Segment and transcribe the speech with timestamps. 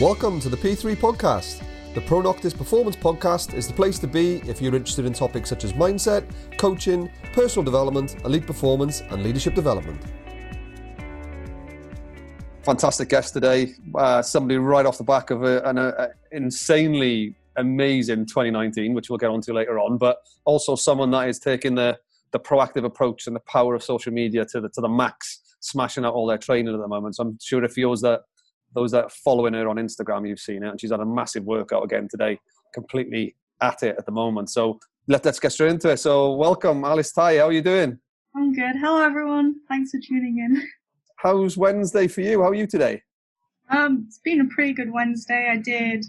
[0.00, 1.62] Welcome to the P3 Podcast.
[1.94, 5.48] The Pro Noctis Performance Podcast is the place to be if you're interested in topics
[5.48, 6.28] such as mindset,
[6.58, 10.02] coaching, personal development, elite performance, and leadership development.
[12.64, 13.74] Fantastic guest today.
[13.94, 19.16] Uh, somebody right off the back of a, an a, insanely amazing 2019, which we'll
[19.16, 21.96] get onto later on, but also someone that is taking the,
[22.32, 26.04] the proactive approach and the power of social media to the, to the max, smashing
[26.04, 27.14] out all their training at the moment.
[27.14, 28.22] So I'm sure if yours that
[28.74, 31.44] those that are following her on Instagram, you've seen it, and she's had a massive
[31.44, 32.38] workout again today,
[32.72, 34.50] completely at it at the moment.
[34.50, 35.98] So let, us get straight into it.
[35.98, 37.38] So welcome, Alice Tai.
[37.38, 37.98] How are you doing?
[38.36, 38.76] I'm good.
[38.76, 39.56] Hello, everyone.
[39.68, 40.68] Thanks for tuning in.
[41.16, 42.42] How's Wednesday for you?
[42.42, 43.02] How are you today?
[43.70, 45.48] Um, it's been a pretty good Wednesday.
[45.50, 46.04] I did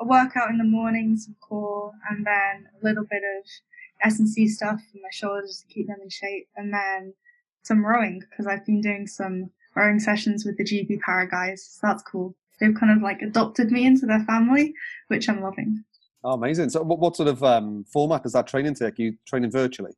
[0.00, 3.44] a workout in the morning, some core, and then a little bit of
[4.02, 7.12] S&C stuff for my shoulders to keep them in shape, and then
[7.62, 11.64] some rowing because I've been doing some rowing sessions with the GB Para guys.
[11.64, 12.34] So that's cool.
[12.60, 14.74] They've kind of like adopted me into their family,
[15.08, 15.84] which I'm loving.
[16.22, 16.70] Oh, amazing.
[16.70, 18.98] So, what, what sort of um, format does that training take?
[18.98, 19.92] Are you training virtually?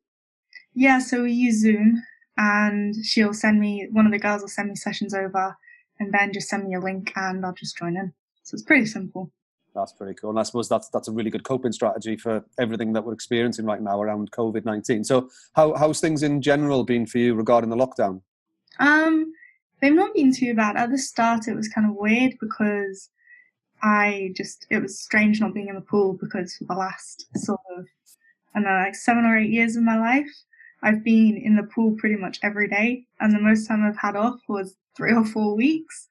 [0.74, 2.02] Yeah, so we use Zoom,
[2.36, 5.56] and she'll send me, one of the girls will send me sessions over,
[6.00, 8.12] and then just send me a link, and I'll just join in.
[8.42, 9.30] So, it's pretty simple.
[9.72, 10.30] That's pretty cool.
[10.30, 13.66] And I suppose that's that's a really good coping strategy for everything that we're experiencing
[13.66, 15.04] right now around COVID nineteen.
[15.04, 18.22] So how how's things in general been for you regarding the lockdown?
[18.78, 19.34] Um,
[19.86, 20.74] They've not been too bad.
[20.74, 23.08] At the start, it was kind of weird because
[23.84, 27.60] I just, it was strange not being in the pool because for the last sort
[27.78, 27.86] of,
[28.52, 30.28] I don't know, like seven or eight years of my life,
[30.82, 33.04] I've been in the pool pretty much every day.
[33.20, 36.08] And the most time I've had off was three or four weeks.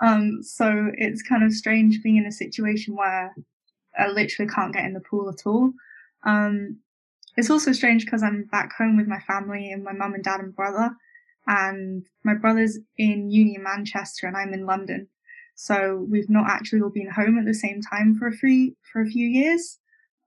[0.00, 3.34] Um, so it's kind of strange being in a situation where
[3.98, 5.74] I literally can't get in the pool at all.
[6.22, 6.78] Um,
[7.36, 10.40] it's also strange because I'm back home with my family and my mum and dad
[10.40, 10.96] and brother
[11.46, 15.08] and my brother's in uni in Manchester and I'm in London.
[15.54, 19.02] So we've not actually all been home at the same time for a few for
[19.02, 19.78] a few years.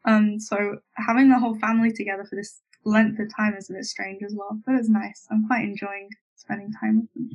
[0.06, 3.86] Um, so having the whole family together for this length of time is a bit
[3.86, 5.26] strange as well, but it's nice.
[5.32, 7.30] I'm quite enjoying spending time with them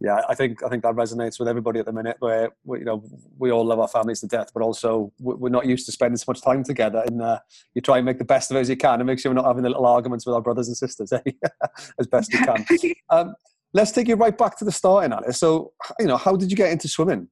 [0.00, 2.16] yeah, I think I think that resonates with everybody at the minute.
[2.18, 3.04] Where we, you know
[3.38, 6.24] we all love our families to death, but also we're not used to spending so
[6.28, 7.02] much time together.
[7.06, 7.38] And uh,
[7.74, 9.36] you try and make the best of it as you can, and make sure we're
[9.40, 11.20] not having the little arguments with our brothers and sisters eh?
[11.98, 12.66] as best you can.
[13.10, 13.34] um,
[13.74, 15.38] let's take you right back to the starting, Alice.
[15.38, 17.28] So, you know, how did you get into swimming?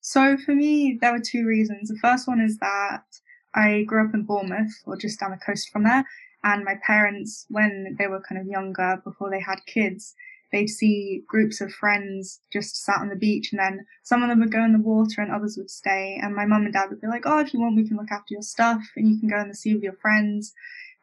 [0.00, 1.88] So for me, there were two reasons.
[1.88, 3.04] The first one is that
[3.54, 6.04] I grew up in Bournemouth, or just down the coast from there,
[6.44, 10.14] and my parents, when they were kind of younger, before they had kids,
[10.52, 14.40] they'd see groups of friends just sat on the beach and then some of them
[14.40, 16.18] would go in the water and others would stay.
[16.22, 18.10] And my mum and dad would be like oh if you want we can look
[18.10, 20.54] after your stuff and you can go in the sea with your friends.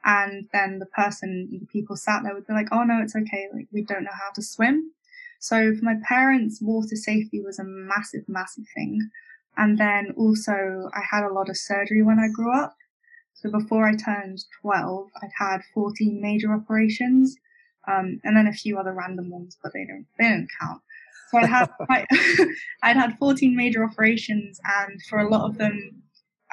[0.03, 3.47] And then the person the people sat there would be like oh no it's okay
[3.53, 4.91] like we don't know how to swim.
[5.40, 9.09] So for my parents water safety was a massive massive thing.
[9.57, 12.75] And then also i had a lot of surgery when i grew up.
[13.34, 17.35] So before i turned 12 i'd had 14 major operations
[17.88, 20.81] um, and then a few other random ones, but they don't they don't count.
[21.30, 22.06] So I had quite,
[22.84, 26.03] I'd had 14 major operations, and for a lot of them,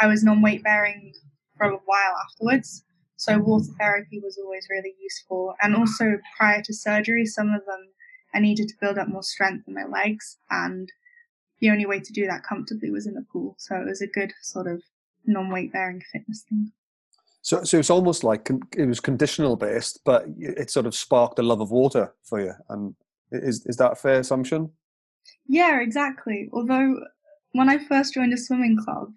[0.00, 1.12] I was non-weight bearing
[1.56, 2.84] for a while afterwards.
[3.16, 7.88] So water therapy was always really useful, and also prior to surgery, some of them
[8.34, 10.90] I needed to build up more strength in my legs, and
[11.60, 13.56] the only way to do that comfortably was in the pool.
[13.58, 14.82] So it was a good sort of
[15.26, 16.72] non-weight bearing fitness thing.
[17.42, 21.42] So, so it's almost like it was conditional based, but it sort of sparked a
[21.42, 22.52] love of water for you.
[22.68, 22.94] And
[23.30, 24.70] is is that a fair assumption?
[25.46, 26.48] Yeah, exactly.
[26.52, 27.00] Although
[27.52, 29.12] when I first joined a swimming club,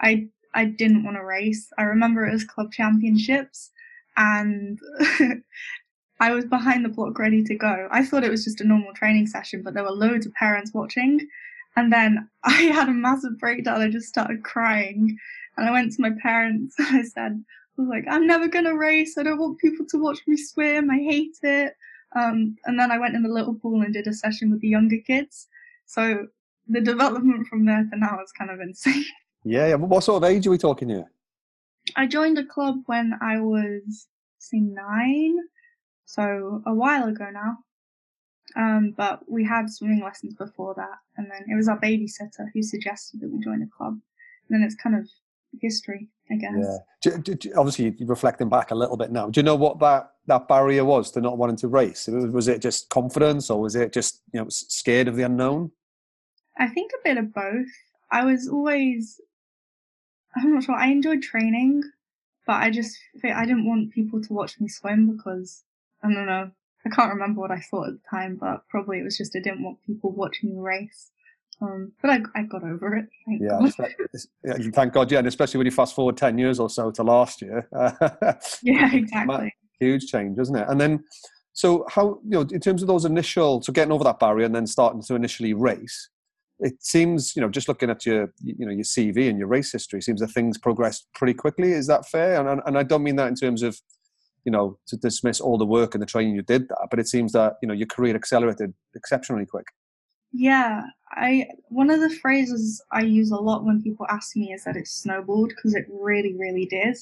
[0.00, 1.70] I I didn't want to race.
[1.78, 3.70] I remember it was club championships,
[4.16, 4.78] and
[6.20, 7.88] I was behind the block ready to go.
[7.92, 10.72] I thought it was just a normal training session, but there were loads of parents
[10.74, 11.28] watching.
[11.76, 13.80] And then I had a massive breakdown.
[13.80, 15.16] I just started crying.
[15.58, 18.76] And I went to my parents and I said, I was like, I'm never gonna
[18.76, 19.18] race.
[19.18, 20.90] I don't want people to watch me swim.
[20.90, 21.74] I hate it.
[22.16, 24.68] Um, and then I went in the little pool and did a session with the
[24.68, 25.48] younger kids.
[25.84, 26.26] So
[26.68, 29.04] the development from there to now is kind of insane.
[29.44, 29.74] Yeah, yeah.
[29.76, 31.06] What sort of age are we talking here?
[31.96, 34.08] I joined a club when I was,
[34.38, 35.38] say, nine,
[36.04, 37.58] so a while ago now.
[38.56, 42.62] Um, but we had swimming lessons before that, and then it was our babysitter who
[42.62, 43.92] suggested that we join a club.
[44.48, 45.08] And then it's kind of
[45.60, 46.54] history, I guess.
[46.56, 46.78] Yeah.
[47.02, 50.12] Do, do, do, obviously, reflecting back a little bit now, do you know what that,
[50.26, 52.08] that barrier was to not wanting to race?
[52.08, 55.70] Was it just confidence, or was it just you know scared of the unknown?
[56.58, 57.68] I think a bit of both.
[58.10, 59.20] I was always,
[60.36, 60.74] I'm not sure.
[60.74, 61.82] I enjoyed training,
[62.46, 65.62] but I just I didn't want people to watch me swim because
[66.02, 66.50] I don't know.
[66.86, 69.40] I can't remember what I thought at the time, but probably it was just I
[69.40, 71.10] didn't want people watching me race.
[71.60, 73.06] Um, but I, I got over it.
[73.26, 74.74] Thank yeah, God.
[74.74, 75.10] thank God.
[75.10, 77.68] Yeah, and especially when you fast forward ten years or so to last year.
[78.62, 79.54] yeah, exactly.
[79.80, 80.66] Huge change, isn't it?
[80.68, 81.04] And then,
[81.52, 84.54] so how you know in terms of those initial, so getting over that barrier and
[84.54, 86.10] then starting to initially race.
[86.60, 89.70] It seems, you know, just looking at your, you know, your CV and your race
[89.70, 91.70] history, seems that things progressed pretty quickly.
[91.70, 92.40] Is that fair?
[92.40, 93.80] And and I don't mean that in terms of,
[94.44, 97.08] you know, to dismiss all the work and the training you did that, but it
[97.08, 99.66] seems that you know your career accelerated exceptionally quick.
[100.32, 104.64] Yeah, I one of the phrases I use a lot when people ask me is
[104.64, 106.96] that it snowballed because it really, really did.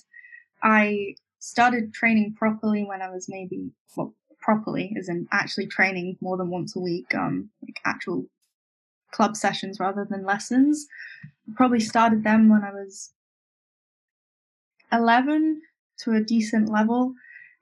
[0.63, 6.37] I started training properly when I was maybe well, properly as in actually training more
[6.37, 8.27] than once a week, um, like actual
[9.13, 10.87] club sessions rather than lessons.
[11.57, 13.13] Probably started them when I was
[14.93, 15.63] 11
[16.01, 17.15] to a decent level,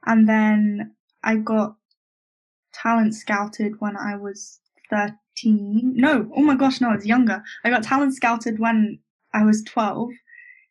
[0.06, 1.76] and then I got
[2.72, 4.60] talent scouted when I was
[5.36, 7.42] 13 no, oh my gosh, no, I was younger.
[7.64, 8.98] I got talent scouted when
[9.32, 10.10] I was 12,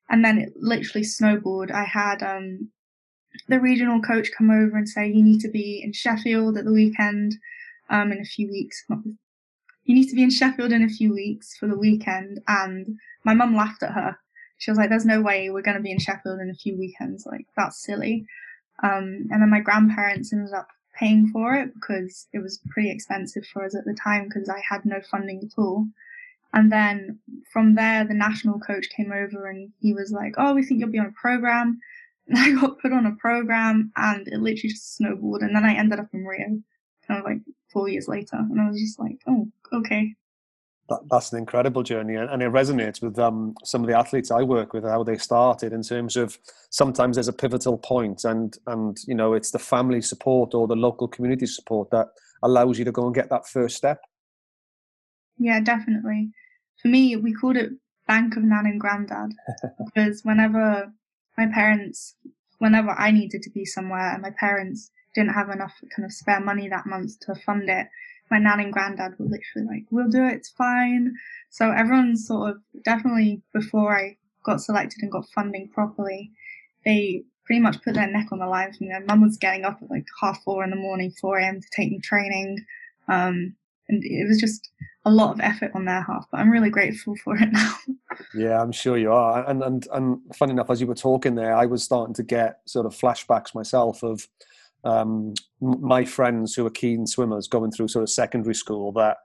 [0.10, 1.71] and then it literally snowballed.
[1.71, 2.69] I had um,
[3.48, 6.74] the regional coach come over and say, You need to be in Sheffield at the
[6.74, 7.36] weekend
[7.89, 8.83] um, in a few weeks.
[8.89, 12.39] You need to be in Sheffield in a few weeks for the weekend.
[12.48, 14.18] And my mum laughed at her.
[14.60, 16.77] She was like, There's no way we're going to be in Sheffield in a few
[16.77, 17.25] weekends.
[17.25, 18.25] Like, that's silly.
[18.81, 23.45] Um, and then my grandparents ended up paying for it because it was pretty expensive
[23.45, 25.88] for us at the time because I had no funding at all.
[26.54, 27.19] And then
[27.51, 30.92] from there, the national coach came over and he was like, Oh, we think you'll
[30.92, 31.80] be on a program.
[32.25, 35.42] And I got put on a program and it literally just snowballed.
[35.42, 36.62] And then I ended up in Rio
[37.06, 37.39] kind of like
[37.74, 38.38] four years later.
[38.38, 40.16] And I was just like, Oh, okay
[40.94, 44.44] that, that's an incredible journey and it resonates with um, some of the athletes I
[44.44, 46.38] work with how they started in terms of
[46.69, 50.75] sometimes there's a pivotal point and and you know it's the family support or the
[50.75, 52.07] local community support that
[52.44, 54.01] allows you to go and get that first step.
[55.38, 56.31] Yeah definitely.
[56.81, 57.72] For me we called it
[58.07, 59.31] bank of nan and granddad
[59.86, 60.92] because whenever
[61.38, 62.16] my parents
[62.60, 66.39] whenever I needed to be somewhere and my parents didn't have enough kind of spare
[66.39, 67.88] money that month to fund it
[68.31, 70.34] my nan and granddad were literally like, "We'll do it.
[70.34, 71.16] It's fine."
[71.50, 76.31] So everyone's sort of definitely before I got selected and got funding properly,
[76.86, 78.94] they pretty much put their neck on the line for me.
[79.08, 81.62] Mum was getting up at like half four in the morning, four a.m.
[81.62, 82.66] to take me training,
[83.08, 83.56] um,
[83.90, 84.70] and it was just
[85.06, 86.25] a lot of effort on their half.
[86.31, 87.75] But I'm really grateful for it now.
[88.34, 89.48] yeah, I'm sure you are.
[89.48, 92.62] And and and funny enough, as you were talking there, I was starting to get
[92.66, 94.28] sort of flashbacks myself of
[94.84, 99.18] um, my friends who are keen swimmers going through sort of secondary school that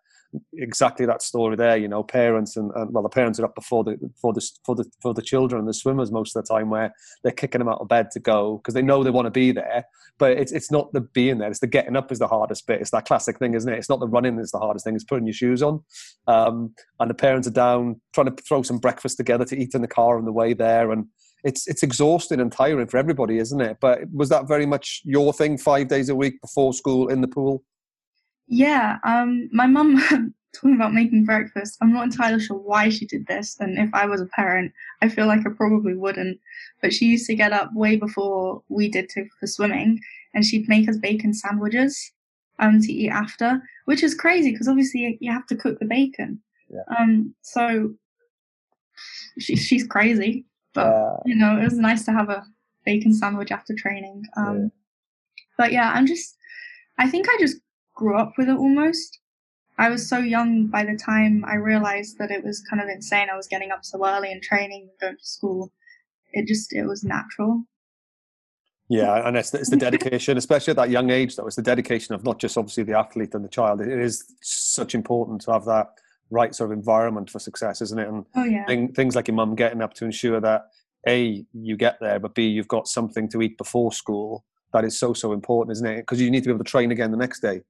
[0.54, 3.82] exactly that story there you know parents and, and, well the parents are up before
[3.82, 6.92] the for the for the for the children the swimmers most of the time where
[7.22, 9.52] they're kicking them out of bed to go because they know they want to be
[9.52, 9.84] there
[10.18, 12.80] but it's it's not the being there it's the getting up is the hardest bit
[12.80, 13.78] it's that classic thing isn't it?
[13.78, 15.82] It's not the running that's the hardest thing it's putting your shoes on
[16.26, 19.80] um, and the parents are down trying to throw some breakfast together to eat in
[19.80, 21.06] the car on the way there and
[21.44, 23.78] it's it's exhausting and tiring for everybody, isn't it?
[23.80, 27.28] But was that very much your thing, five days a week before school in the
[27.28, 27.62] pool?
[28.48, 29.98] Yeah, um, my mum
[30.54, 31.76] talking about making breakfast.
[31.80, 35.08] I'm not entirely sure why she did this, and if I was a parent, I
[35.08, 36.38] feel like I probably wouldn't.
[36.82, 40.00] But she used to get up way before we did to for swimming,
[40.34, 42.12] and she'd make us bacon sandwiches
[42.60, 46.40] um to eat after, which is crazy because obviously you have to cook the bacon.
[46.68, 46.82] Yeah.
[46.98, 47.94] Um, so
[49.38, 50.44] she, she's crazy.
[50.74, 52.44] But uh, you know, it was nice to have a
[52.84, 54.24] bacon sandwich after training.
[54.36, 54.68] Um, yeah.
[55.56, 56.36] But yeah, I'm just.
[56.98, 57.56] I think I just
[57.94, 59.20] grew up with it almost.
[59.78, 63.28] I was so young by the time I realized that it was kind of insane.
[63.32, 65.72] I was getting up so early and training and going to school.
[66.32, 67.64] It just it was natural.
[68.88, 71.36] Yeah, and it's, it's the dedication, especially at that young age.
[71.36, 73.80] Though it's the dedication of not just obviously the athlete and the child.
[73.80, 75.88] It is such important to have that
[76.30, 78.08] right sort of environment for success, isn't it?
[78.08, 78.66] And oh, yeah.
[78.66, 80.68] thing, things like your mum getting up to ensure that
[81.06, 84.44] a you get there, but b you've got something to eat before school.
[84.72, 85.96] That is so so important, isn't it?
[85.98, 87.62] Because you need to be able to train again the next day.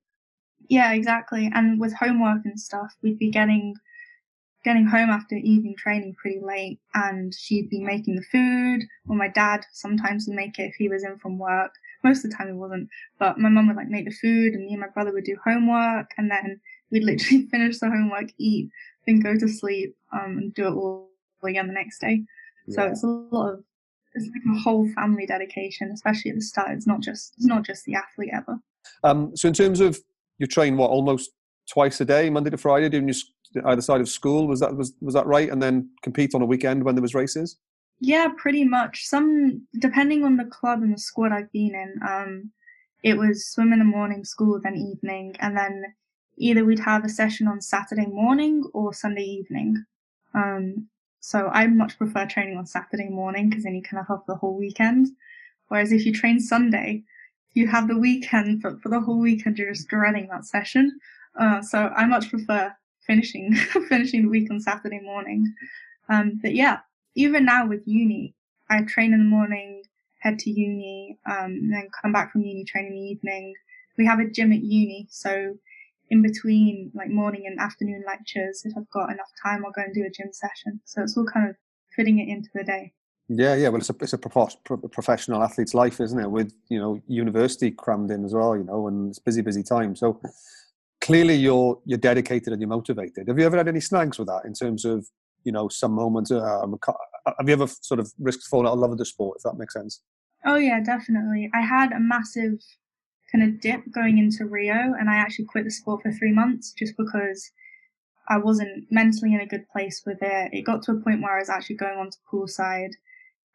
[0.69, 1.51] Yeah, exactly.
[1.55, 3.75] And with homework and stuff, we'd be getting
[4.65, 9.29] getting home after evening training pretty late, and she'd be making the food, or my
[9.29, 11.73] dad sometimes would make it if he was in from work.
[12.03, 12.89] Most of the time he wasn't,
[13.19, 15.37] but my mum would like make the food, and me and my brother would do
[15.45, 16.61] homework, and then
[16.91, 18.71] we'd literally finish the homework, eat,
[19.07, 21.11] then go to sleep, um, and do it all
[21.45, 22.25] again the next day.
[22.67, 22.75] Yeah.
[22.75, 23.65] So it's a lot of
[24.15, 26.71] it's like a whole family dedication, especially at the start.
[26.71, 28.59] It's not just it's not just the athlete ever.
[29.05, 29.99] Um, so in terms of
[30.39, 31.31] you train what almost
[31.69, 33.17] twice a day, Monday to Friday, doing your
[33.67, 34.47] either side of school.
[34.47, 35.51] Was that was was that right?
[35.51, 37.59] And then compete on a weekend when there was races.
[38.01, 39.05] Yeah, pretty much.
[39.07, 41.95] Some depending on the club and the squad I've been in.
[42.07, 42.53] Um,
[43.03, 45.85] it was swim in the morning, school then evening, and then
[46.39, 49.85] either we'd have a session on Saturday morning or Sunday evening.
[50.35, 50.89] Um,
[51.21, 54.37] so I much prefer training on Saturday morning because then you kind of have the
[54.37, 55.09] whole weekend.
[55.69, 57.05] Whereas if you train Sunday,
[57.55, 60.99] you have the weekend, but for the whole weekend you're just dreading that session.
[61.39, 62.73] Uh, so I much prefer
[63.07, 63.55] finishing
[63.89, 65.53] finishing the week on Saturday morning.
[66.09, 66.79] Um, but yeah,
[67.15, 68.35] even now with uni,
[68.71, 69.83] I train in the morning,
[70.21, 73.55] head to uni, um, then come back from uni, train in the evening.
[73.97, 75.57] We have a gym at uni, so
[76.11, 79.95] in between like morning and afternoon lectures, if I've got enough time, I'll go and
[79.95, 80.81] do a gym session.
[80.85, 81.57] So it's all kind of
[81.95, 82.93] fitting it into the day.
[83.29, 83.69] Yeah, yeah.
[83.69, 86.31] Well, it's a it's a professional athlete's life, isn't it?
[86.31, 89.95] With you know university crammed in as well, you know, and it's busy, busy time.
[89.97, 90.21] So
[91.03, 93.29] clearly, you're you're dedicated and you're motivated.
[93.29, 95.07] Have you ever had any snags with that in terms of
[95.45, 96.31] you know some moments?
[96.31, 96.67] Uh,
[97.27, 99.37] have you ever sort of risked falling out of love with the sport?
[99.39, 100.01] If that makes sense.
[100.47, 101.51] Oh yeah, definitely.
[101.53, 102.61] I had a massive
[103.31, 106.73] kind of dip going into Rio, and I actually quit the sport for three months
[106.73, 107.51] just because
[108.29, 110.51] I wasn't mentally in a good place with it.
[110.53, 112.93] It got to a point where I was actually going on to poolside,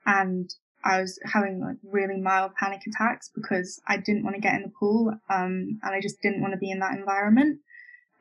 [0.06, 0.50] and
[0.84, 4.63] I was having like really mild panic attacks because I didn't want to get in
[4.63, 7.60] the pool, um, and I just didn't want to be in that environment.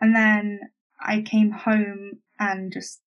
[0.01, 0.61] And then
[1.01, 3.01] I came home and just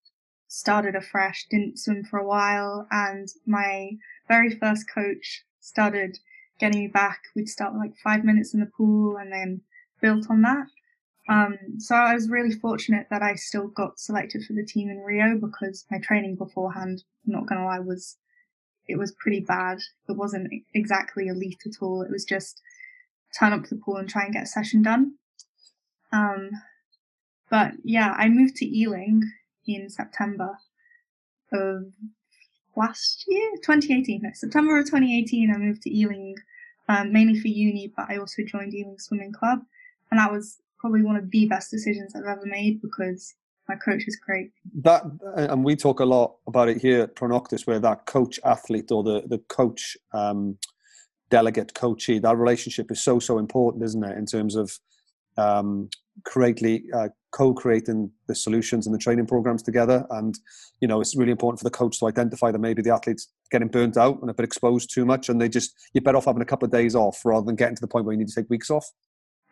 [0.47, 3.91] started afresh, didn't swim for a while, and my
[4.27, 6.17] very first coach started
[6.59, 7.21] getting me back.
[7.35, 9.61] We'd start like five minutes in the pool and then
[10.01, 10.67] built on that.
[11.27, 14.99] Um, so I was really fortunate that I still got selected for the team in
[14.99, 18.17] Rio because my training beforehand, I'm not gonna lie, was
[18.87, 19.79] it was pretty bad.
[20.07, 22.03] It wasn't exactly elite at all.
[22.03, 22.61] It was just
[23.37, 25.15] turn up to the pool and try and get a session done.
[26.13, 26.51] Um,
[27.49, 29.23] but yeah, I moved to Ealing
[29.67, 30.57] in September
[31.51, 31.85] of
[32.75, 36.35] last year, 2018, no, September of 2018, I moved to Ealing,
[36.89, 39.59] um, mainly for uni, but I also joined Ealing Swimming Club.
[40.11, 43.33] And that was probably one of the best decisions I've ever made because
[43.67, 44.51] my coach is great.
[44.81, 45.03] That,
[45.35, 49.03] and we talk a lot about it here at Pronoctis, where that coach athlete or
[49.03, 50.57] the, the coach um,
[51.29, 54.77] delegate coachee, that relationship is so, so important, isn't it, in terms of
[55.37, 55.89] um,
[56.23, 60.05] creately uh, co-creating the solutions and the training programs together.
[60.09, 60.37] And
[60.79, 63.67] you know it's really important for the coach to identify that maybe the athletes getting
[63.67, 66.41] burnt out and a bit exposed too much and they just you're better off having
[66.41, 68.35] a couple of days off rather than getting to the point where you need to
[68.35, 68.89] take weeks off.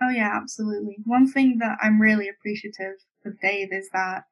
[0.02, 0.98] Oh yeah absolutely.
[1.06, 4.26] One thing that i'm really appreciative of dave is that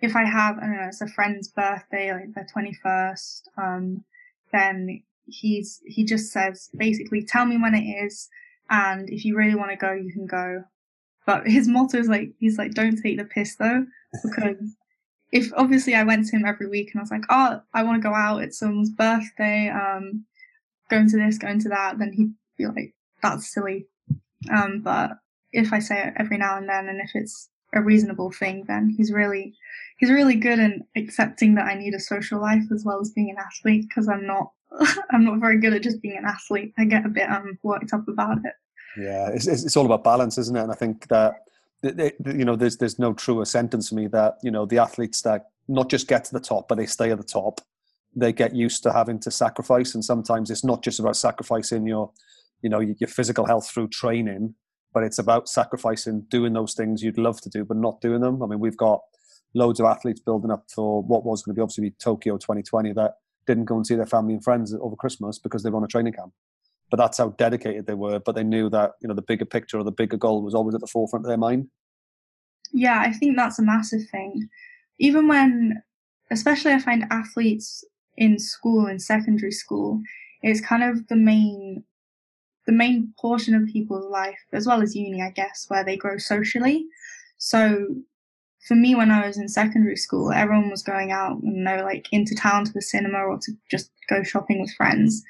[0.00, 4.04] if i have i don't know it's a friend's birthday like their 21st um
[4.52, 8.28] then he's he just says basically tell me when it is
[8.72, 10.64] and if you really want to go, you can go.
[11.26, 13.86] But his motto is like, he's like, don't take the piss though,
[14.24, 14.56] because
[15.32, 18.02] if obviously I went to him every week and I was like, oh, I want
[18.02, 20.24] to go out, it's someone's birthday, um,
[20.90, 23.86] going to this, going to that, then he'd be like, that's silly.
[24.52, 25.12] Um, but
[25.52, 28.92] if I say it every now and then, and if it's a reasonable thing, then
[28.96, 29.54] he's really,
[29.98, 33.30] he's really good in accepting that I need a social life as well as being
[33.30, 34.50] an athlete because I'm not
[35.10, 36.72] I'm not very good at just being an athlete.
[36.78, 38.54] I get a bit um, worked up about it.
[38.96, 40.62] Yeah, it's, it's all about balance, isn't it?
[40.62, 41.34] And I think that
[41.82, 45.46] you know, there's there's no truer sentence for me that you know the athletes that
[45.68, 47.60] not just get to the top, but they stay at the top.
[48.14, 52.10] They get used to having to sacrifice, and sometimes it's not just about sacrificing your,
[52.60, 54.54] you know, your physical health through training,
[54.92, 58.42] but it's about sacrificing doing those things you'd love to do, but not doing them.
[58.42, 59.00] I mean, we've got
[59.54, 63.16] loads of athletes building up for what was going to be obviously Tokyo 2020 that
[63.46, 65.88] didn't go and see their family and friends over Christmas because they were on a
[65.88, 66.32] training camp.
[66.92, 68.18] But that's how dedicated they were.
[68.18, 70.74] But they knew that you know the bigger picture or the bigger goal was always
[70.74, 71.68] at the forefront of their mind.
[72.70, 74.46] Yeah, I think that's a massive thing.
[74.98, 75.82] Even when,
[76.30, 77.82] especially, I find athletes
[78.18, 80.02] in school in secondary school,
[80.42, 81.82] it's kind of the main
[82.66, 86.18] the main portion of people's life, as well as uni, I guess, where they grow
[86.18, 86.84] socially.
[87.38, 87.86] So
[88.68, 92.06] for me when I was in secondary school, everyone was going out, you know, like
[92.12, 95.22] into town to the cinema or to just go shopping with friends.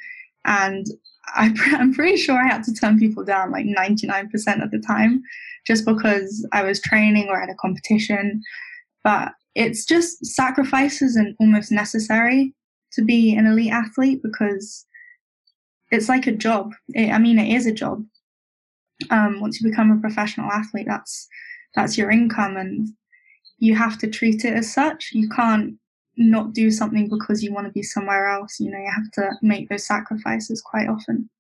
[0.45, 0.87] And
[1.27, 5.23] I, I'm pretty sure I had to turn people down like 99% of the time
[5.67, 8.43] just because I was training or at a competition.
[9.05, 12.55] But it's just sacrifices and almost necessary
[12.93, 14.87] to be an elite athlete because
[15.91, 16.73] it's like a job.
[16.91, 18.05] It, I mean, it is a job.
[19.11, 21.29] Um, once you become a professional athlete, that's
[21.75, 22.89] that's your income, and
[23.59, 25.11] you have to treat it as such.
[25.13, 25.75] You can't
[26.17, 28.61] not do something because you want to be somewhere else.
[28.61, 31.31] You know, you have to make those sacrifices quite often.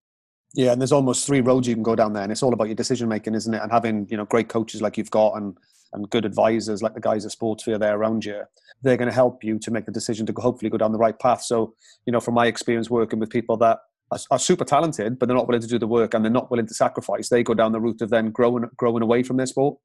[0.55, 2.69] Yeah, and there's almost three roads you can go down there, and it's all about
[2.69, 3.63] your decision making, isn't it?
[3.63, 5.57] And having you know great coaches like you've got, and
[5.93, 8.43] and good advisors like the guys at Sportsphere there around you.
[8.83, 11.19] They're going to help you to make the decision to hopefully go down the right
[11.19, 11.43] path.
[11.43, 11.75] So,
[12.07, 13.79] you know, from my experience working with people that
[14.11, 16.51] are, are super talented, but they're not willing to do the work and they're not
[16.51, 19.47] willing to sacrifice, they go down the route of then growing growing away from their
[19.47, 19.79] sport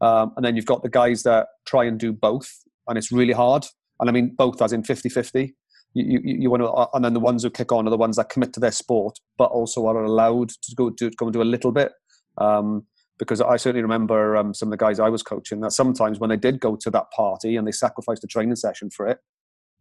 [0.00, 3.32] Um, and then you've got the guys that try and do both, and it's really
[3.32, 3.66] hard.
[4.00, 5.54] And I mean both as in 50 50.
[5.94, 7.96] You, you, you want to, uh, and then the ones who kick on are the
[7.96, 11.32] ones that commit to their sport, but also are allowed to go to go and
[11.32, 11.92] do a little bit.
[12.36, 12.84] Um,
[13.18, 16.28] because I certainly remember um, some of the guys I was coaching that sometimes when
[16.28, 19.20] they did go to that party and they sacrificed a training session for it,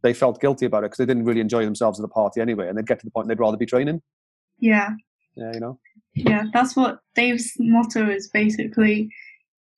[0.03, 2.67] they felt guilty about it because they didn't really enjoy themselves at the party anyway,
[2.69, 4.01] and they'd get to the point they'd rather be training.
[4.59, 4.91] Yeah.
[5.35, 5.79] Yeah, you know.
[6.13, 9.09] Yeah, that's what Dave's motto is basically.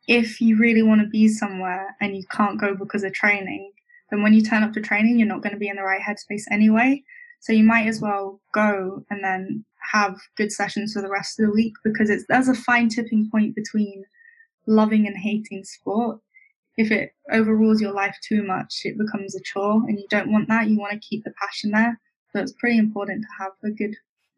[0.07, 3.71] If you really want to be somewhere and you can't go because of training,
[4.09, 6.01] then when you turn up to training, you're not going to be in the right
[6.01, 7.03] headspace anyway.
[7.39, 11.45] So you might as well go and then have good sessions for the rest of
[11.45, 14.03] the week because it's there's a fine tipping point between
[14.65, 16.19] loving and hating sport.
[16.77, 20.47] If it overrules your life too much, it becomes a chore, and you don't want
[20.49, 20.67] that.
[20.67, 21.99] You want to keep the passion there.
[22.31, 23.95] So it's pretty important to have a good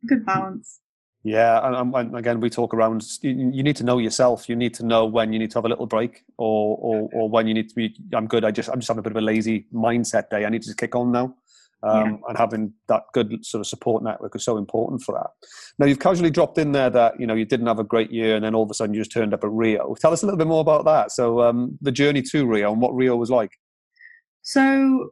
[0.08, 0.80] good balance.
[1.24, 3.06] Yeah, and, and, again, we talk around.
[3.22, 4.48] You, need to know yourself.
[4.48, 7.30] You need to know when you need to have a little break, or, or or
[7.30, 7.94] when you need to be.
[8.14, 8.46] I'm good.
[8.46, 10.46] I just I'm just having a bit of a lazy mindset day.
[10.46, 11.36] I need to just kick on now.
[11.82, 12.18] Um, yeah.
[12.30, 15.30] And having that good sort of support network is so important for that.
[15.78, 18.36] Now you've casually dropped in there that you know you didn't have a great year,
[18.36, 19.96] and then all of a sudden you just turned up at Rio.
[20.00, 21.12] Tell us a little bit more about that.
[21.12, 23.52] So um, the journey to Rio and what Rio was like.
[24.42, 25.12] So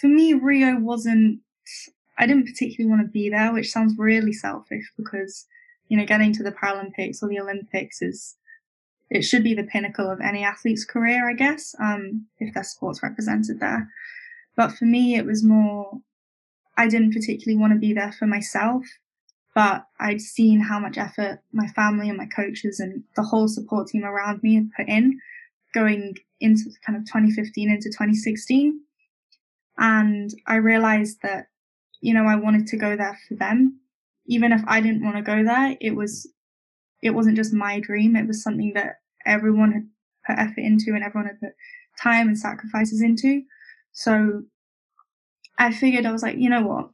[0.00, 1.40] for me, Rio wasn't
[2.18, 5.46] I didn't particularly want to be there, which sounds really selfish because,
[5.88, 8.36] you know, getting to the Paralympics or the Olympics is,
[9.08, 13.02] it should be the pinnacle of any athlete's career, I guess, um, if their sport's
[13.02, 13.88] represented there.
[14.56, 16.00] But for me, it was more,
[16.76, 18.82] I didn't particularly want to be there for myself,
[19.54, 23.86] but I'd seen how much effort my family and my coaches and the whole support
[23.88, 25.20] team around me had put in
[25.72, 28.80] going into kind of 2015 into 2016.
[29.78, 31.46] And I realized that
[32.00, 33.80] you know, I wanted to go there for them.
[34.26, 36.30] Even if I didn't want to go there, it was,
[37.02, 38.16] it wasn't just my dream.
[38.16, 39.88] It was something that everyone had
[40.26, 41.54] put effort into and everyone had put
[42.00, 43.42] time and sacrifices into.
[43.92, 44.42] So
[45.58, 46.90] I figured I was like, you know what?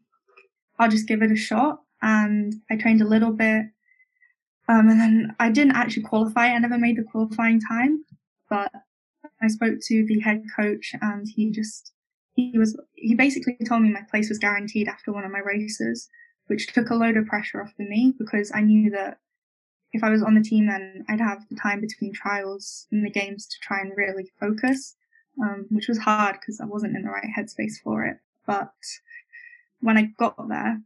[0.78, 1.80] I'll just give it a shot.
[2.00, 3.66] And I trained a little bit.
[4.68, 6.46] Um, and then I didn't actually qualify.
[6.46, 8.04] I never made the qualifying time,
[8.48, 8.70] but
[9.42, 11.92] I spoke to the head coach and he just
[12.34, 16.08] he was he basically told me my place was guaranteed after one of my races,
[16.46, 19.18] which took a load of pressure off of me because I knew that
[19.92, 23.10] if I was on the team, then I'd have the time between trials and the
[23.10, 24.96] games to try and really focus,
[25.40, 28.18] um, which was hard because I wasn't in the right headspace for it.
[28.44, 28.72] But
[29.80, 30.80] when I got there,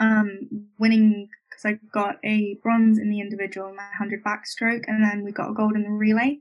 [0.00, 5.22] um, winning because I got a bronze in the individual, my 100 backstroke, and then
[5.22, 6.38] we got a gold in the relay.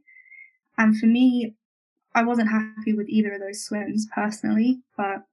[0.77, 1.55] And for me,
[2.15, 5.23] I wasn't happy with either of those swims personally, but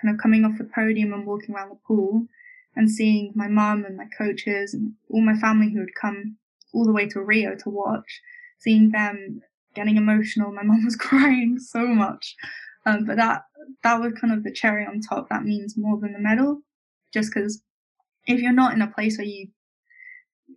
[0.00, 2.26] kind of coming off the podium and walking around the pool
[2.76, 6.36] and seeing my mum and my coaches and all my family who had come
[6.72, 8.20] all the way to Rio to watch,
[8.58, 9.42] seeing them
[9.74, 10.52] getting emotional.
[10.52, 12.36] My mum was crying so much.
[12.86, 13.44] Um, but that
[13.82, 15.28] that was kind of the cherry on top.
[15.28, 16.60] That means more than the medal,
[17.12, 17.62] just because
[18.26, 19.48] if you're not in a place where you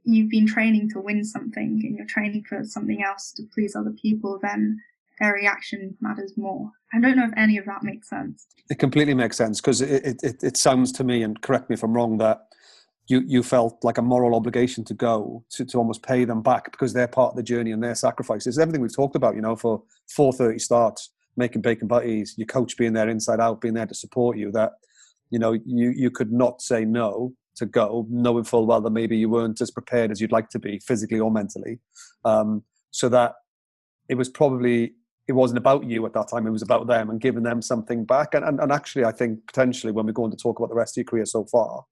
[0.04, 3.94] you've been training to win something and you're training for something else to please other
[4.02, 4.80] people, then
[5.20, 6.72] their reaction matters more.
[6.94, 8.48] I don't know if any of that makes sense.
[8.70, 11.84] It completely makes sense because it, it, it sounds to me, and correct me if
[11.84, 12.48] I'm wrong, that
[13.08, 16.72] you, you felt like a moral obligation to go to, to almost pay them back
[16.72, 18.60] because they're part of the journey and their sacrifices.
[18.60, 19.82] Everything we've talked about, you know, for
[20.16, 24.38] 4:30 starts, making bacon butties, your coach being there inside out, being there to support
[24.38, 24.52] you.
[24.52, 24.74] That
[25.30, 29.18] you know you you could not say no to go, knowing full well that maybe
[29.18, 31.80] you weren't as prepared as you'd like to be physically or mentally.
[32.24, 33.34] Um, so that
[34.10, 34.94] it was probably
[35.28, 36.48] it wasn't about you at that time.
[36.48, 38.34] It was about them and giving them something back.
[38.34, 40.76] And, and, and actually, I think potentially when we go on to talk about the
[40.76, 41.84] rest of your career so far,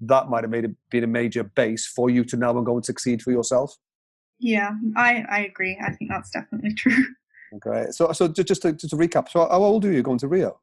[0.00, 2.74] that might have made it been a major base for you to now and go
[2.74, 3.76] and succeed for yourself.
[4.40, 5.78] Yeah, I, I agree.
[5.80, 7.04] I think that's definitely true.
[7.56, 7.90] Okay.
[7.90, 10.58] So, so just to, just to recap, so how old are you going to Rio?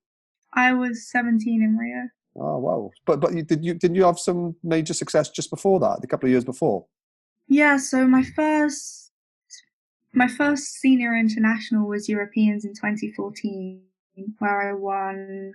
[0.54, 2.10] I was 17 in Rio.
[2.36, 2.92] Oh, wow.
[3.06, 6.08] But, but you, did you, did you have some major success just before that, a
[6.08, 6.86] couple of years before?
[7.48, 7.78] Yeah.
[7.78, 9.07] So my first
[10.18, 13.80] my first senior international was Europeans in 2014,
[14.40, 15.54] where I won.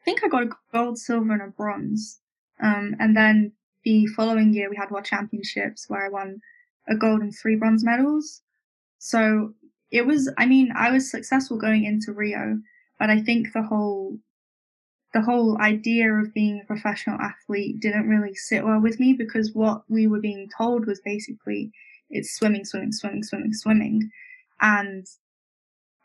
[0.00, 2.20] I think I got a gold, silver, and a bronze.
[2.62, 3.52] Um, and then
[3.84, 6.40] the following year we had World Championships where I won
[6.88, 8.40] a gold and three bronze medals.
[8.98, 9.52] So
[9.90, 10.32] it was.
[10.38, 12.58] I mean, I was successful going into Rio,
[12.98, 14.16] but I think the whole
[15.12, 19.52] the whole idea of being a professional athlete didn't really sit well with me because
[19.52, 21.72] what we were being told was basically
[22.10, 24.10] it's swimming, swimming, swimming, swimming, swimming.
[24.60, 25.06] And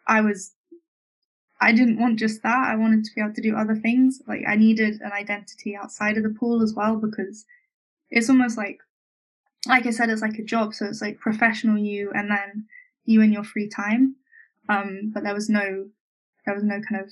[0.08, 0.54] I was,
[1.62, 2.68] I didn't want just that.
[2.68, 4.22] I wanted to be able to do other things.
[4.28, 7.46] Like I needed an identity outside of the pool as well because
[8.10, 8.80] it's almost like,
[9.68, 10.74] like I said, it's like a job.
[10.74, 12.66] So it's like professional you and then
[13.06, 14.16] you in your free time.
[14.70, 15.88] Um, but there was no,
[16.46, 17.10] there was no kind of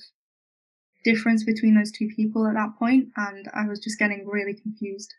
[1.04, 5.12] difference between those two people at that point, and I was just getting really confused.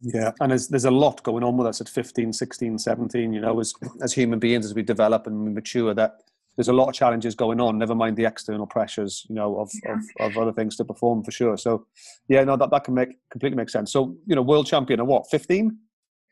[0.00, 3.40] Yeah, and there's there's a lot going on with us at 15, 16, 17, you
[3.40, 6.20] know, as as human beings as we develop and we mature that
[6.58, 9.70] there's a lot of challenges going on, never mind the external pressures, you know, of,
[9.84, 9.92] yeah.
[9.92, 11.56] of, of, other things to perform for sure.
[11.56, 11.86] So
[12.26, 13.92] yeah, no, that, that can make completely make sense.
[13.92, 15.78] So, you know, world champion at what, 15?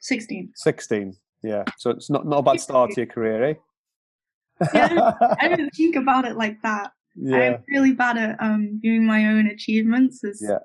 [0.01, 0.51] 16.
[0.57, 1.17] 16.
[1.45, 1.63] Yeah.
[1.79, 3.55] So it's not, not a bad start to your career, eh?
[4.75, 6.91] yeah, I didn't think about it like that.
[7.15, 7.37] Yeah.
[7.37, 10.59] I'm really bad at um, viewing my own achievements as yeah.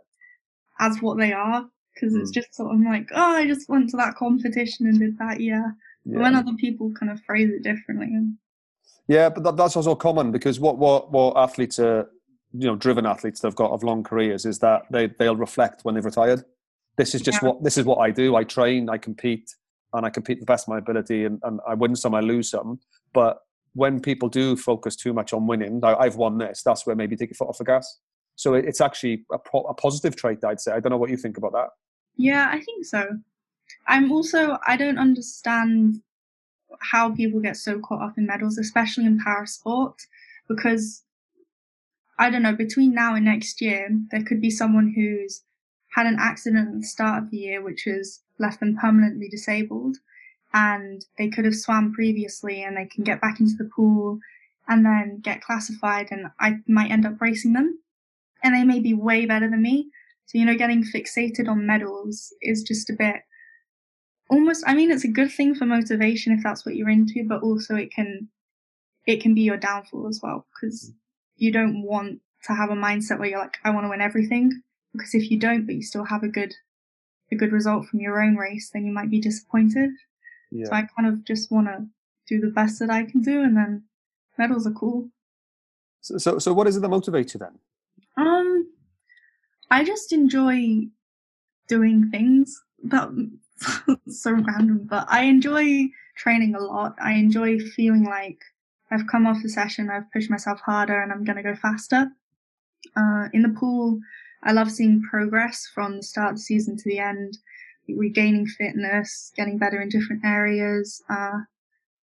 [0.79, 1.67] as what they are
[2.01, 2.21] because mm.
[2.21, 5.39] it's just sort of like, oh, I just went to that competition and did that.
[5.39, 5.71] Yeah.
[6.05, 6.19] yeah.
[6.19, 8.09] When other people kind of phrase it differently.
[9.07, 12.09] Yeah, but that, that's also common because what what what athletes are,
[12.53, 15.83] you know, driven athletes that have got of long careers is that they they'll reflect
[15.83, 16.43] when they've retired.
[16.97, 17.49] This is just yeah.
[17.49, 18.35] what this is what I do.
[18.35, 19.53] I train, I compete,
[19.93, 22.49] and I compete the best of my ability, and, and I win some, I lose
[22.49, 22.79] some.
[23.13, 23.39] But
[23.73, 26.61] when people do focus too much on winning, I've won this.
[26.63, 27.99] That's where maybe take your foot off the gas.
[28.35, 30.71] So it's actually a, a positive trait, I'd say.
[30.71, 31.69] I don't know what you think about that.
[32.21, 33.19] Yeah, I think so.
[33.87, 36.01] I'm also I don't understand
[36.79, 40.01] how people get so caught up in medals, especially in para sport,
[40.47, 41.03] because
[42.19, 45.43] I don't know, between now and next year, there could be someone who's
[45.95, 49.97] had an accident at the start of the year which has left them permanently disabled
[50.53, 54.19] and they could have swam previously and they can get back into the pool
[54.67, 57.79] and then get classified and I might end up racing them
[58.43, 59.89] and they may be way better than me.
[60.31, 63.17] So, you know, getting fixated on medals is just a bit
[64.29, 67.43] almost I mean it's a good thing for motivation if that's what you're into, but
[67.43, 68.29] also it can
[69.05, 70.93] it can be your downfall as well because
[71.35, 74.61] you don't want to have a mindset where you're like, I want to win everything.
[74.93, 76.53] Because if you don't but you still have a good
[77.29, 79.91] a good result from your own race, then you might be disappointed.
[80.49, 80.67] Yeah.
[80.67, 81.87] So I kind of just want to
[82.25, 83.83] do the best that I can do, and then
[84.37, 85.09] medals are cool.
[86.01, 87.59] So, so, so what is it that motivates you then?
[88.17, 88.50] Um,
[89.71, 90.87] I just enjoy
[91.67, 92.61] doing things.
[92.83, 93.09] That
[94.07, 96.95] so random, but I enjoy training a lot.
[97.01, 98.39] I enjoy feeling like
[98.91, 102.11] I've come off a session, I've pushed myself harder, and I'm going to go faster.
[102.97, 103.99] Uh, in the pool,
[104.43, 107.37] I love seeing progress from the start of the season to the end
[107.87, 111.01] regaining fitness, getting better in different areas.
[111.09, 111.39] Uh,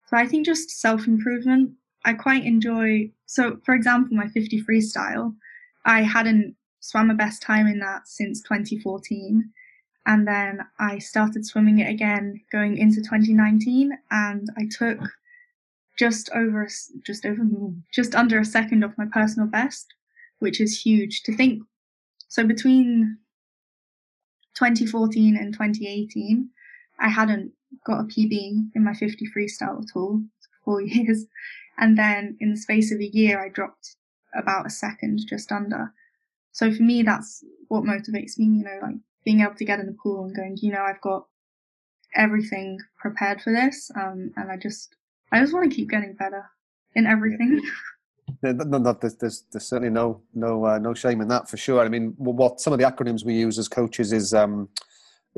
[0.08, 1.74] so I think just self improvement.
[2.06, 3.12] I quite enjoy.
[3.28, 5.36] So, for example, my 50 freestyle,
[5.86, 9.50] I hadn't swam my best time in that since 2014.
[10.06, 15.00] And then I started swimming it again going into 2019, and I took
[15.98, 16.68] just over,
[17.06, 17.42] just over,
[17.94, 19.94] just under a second off my personal best,
[20.40, 21.64] which is huge to think.
[22.28, 23.18] So between
[24.58, 26.50] 2014 and 2018,
[27.00, 27.54] I hadn't
[27.86, 30.22] got a PB in my 50 freestyle at all,
[30.66, 31.28] four years.
[31.78, 33.96] And then in the space of a year, I dropped
[34.36, 35.94] about a second, just under.
[36.54, 39.88] So for me, that's what motivates me, you know, like being able to get in
[39.88, 41.26] the pool and going, you know, I've got
[42.16, 43.92] everything prepared for this.
[43.96, 44.96] Um, and I just,
[45.32, 46.46] I just want to keep getting better
[46.96, 47.60] in everything.
[47.64, 47.72] Yeah.
[48.42, 51.82] No, no, there's, there's, there's certainly no no uh, no shame in that for sure.
[51.82, 54.68] I mean, what some of the acronyms we use as coaches is um,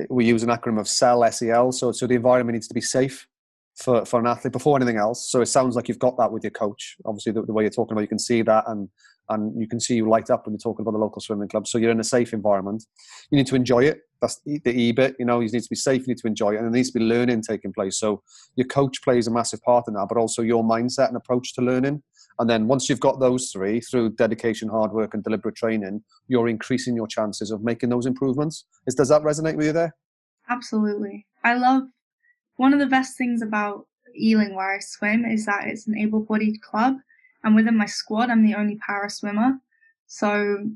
[0.10, 1.71] we use an acronym of SEL, SEL.
[1.71, 3.28] So so the environment needs to be safe
[3.75, 5.30] for, for an athlete before anything else.
[5.30, 6.95] So it sounds like you've got that with your coach.
[7.06, 8.89] Obviously, the, the way you're talking about, you can see that, and
[9.29, 11.67] and you can see you light up when you're talking about the local swimming club.
[11.67, 12.85] So you're in a safe environment.
[13.31, 14.01] You need to enjoy it.
[14.21, 15.15] That's the E bit.
[15.19, 16.01] You know, you need to be safe.
[16.01, 17.99] You need to enjoy it, and there needs to be learning taking place.
[17.99, 18.23] So
[18.55, 21.61] your coach plays a massive part in that, but also your mindset and approach to
[21.61, 22.01] learning.
[22.39, 26.49] And then once you've got those three through dedication, hard work, and deliberate training, you're
[26.49, 28.65] increasing your chances of making those improvements.
[28.88, 29.95] Is, does that resonate with you there?
[30.49, 31.25] Absolutely.
[31.43, 31.83] I love
[32.57, 36.21] one of the best things about Ealing where I swim is that it's an able
[36.21, 36.95] bodied club.
[37.45, 39.60] And within my squad, I'm the only para swimmer.
[40.08, 40.69] So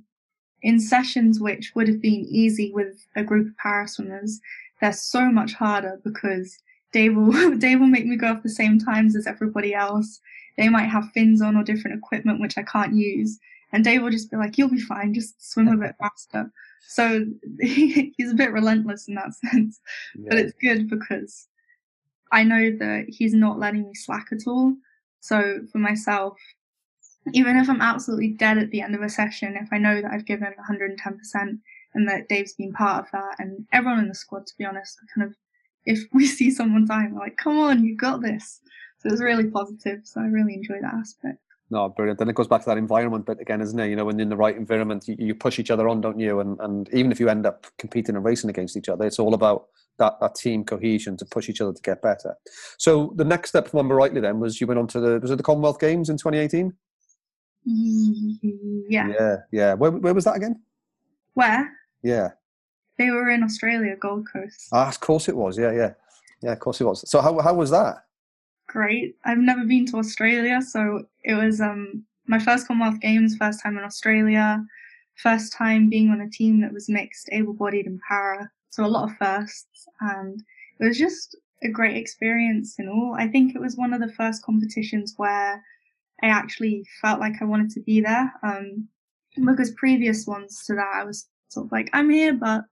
[0.61, 4.39] in sessions which would have been easy with a group of para swimmers,
[4.79, 6.57] they're so much harder because
[6.93, 10.21] Dave will Dave will make me go off the same times as everybody else
[10.57, 13.39] they might have fins on or different equipment which I can't use.
[13.71, 15.13] And Dave will just be like, "You'll be fine.
[15.13, 16.51] Just swim a bit faster."
[16.87, 17.25] So
[17.59, 19.79] he's a bit relentless in that sense,
[20.15, 20.27] yeah.
[20.29, 21.47] but it's good because
[22.31, 24.75] I know that he's not letting me slack at all.
[25.19, 26.37] So for myself,
[27.33, 30.11] even if I'm absolutely dead at the end of a session, if I know that
[30.11, 31.59] I've given 110%
[31.93, 34.99] and that Dave's been part of that, and everyone in the squad, to be honest,
[35.13, 35.35] kind of,
[35.85, 38.61] if we see someone dying, we're like, come on, you got this.
[38.99, 40.01] So it was really positive.
[40.03, 41.39] So I really enjoy that aspect.
[41.71, 42.17] No, brilliant.
[42.17, 43.89] Then it goes back to that environment bit again, isn't it?
[43.89, 46.39] You know, when in the right environment, you, you push each other on, don't you?
[46.39, 49.35] And and even if you end up competing and racing against each other, it's all
[49.35, 49.67] about
[49.99, 52.35] that, that team cohesion to push each other to get better.
[52.79, 55.19] So the next step, if I remember rightly, then was you went on to the
[55.19, 56.73] was it the Commonwealth Games in 2018?
[57.69, 59.09] Yeah.
[59.09, 59.73] Yeah, yeah.
[59.73, 60.61] Where where was that again?
[61.33, 61.71] Where?
[62.01, 62.29] Yeah.
[62.97, 64.69] They were in Australia, Gold Coast.
[64.71, 65.57] Ah, of course it was.
[65.57, 65.93] Yeah, yeah,
[66.41, 66.53] yeah.
[66.53, 67.09] Of course it was.
[67.09, 68.05] So how how was that?
[68.67, 69.15] Great.
[69.25, 73.77] I've never been to Australia, so it was um my first Commonwealth Games, first time
[73.77, 74.63] in Australia,
[75.15, 78.51] first time being on a team that was mixed, able-bodied, and para.
[78.69, 80.43] So a lot of firsts, and
[80.79, 83.15] it was just a great experience in all.
[83.17, 85.63] I think it was one of the first competitions where
[86.23, 88.31] I actually felt like I wanted to be there.
[88.43, 88.87] Um,
[89.45, 92.65] because previous ones to that, I was sort of like, I'm here, but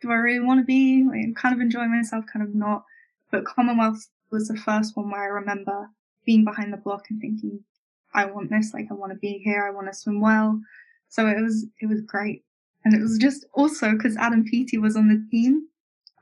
[0.00, 1.04] do I really want to be?
[1.04, 2.84] Like, I'm kind of enjoying myself, kind of not.
[3.30, 5.88] But Commonwealth was the first one where I remember
[6.24, 7.60] being behind the block and thinking,
[8.14, 10.60] I want this, like I want to be here, I want to swim well.
[11.08, 12.44] So it was it was great.
[12.84, 15.66] And it was just also because Adam Peaty was on the team.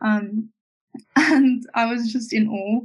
[0.01, 0.51] Um,
[1.17, 2.81] and I was just in awe.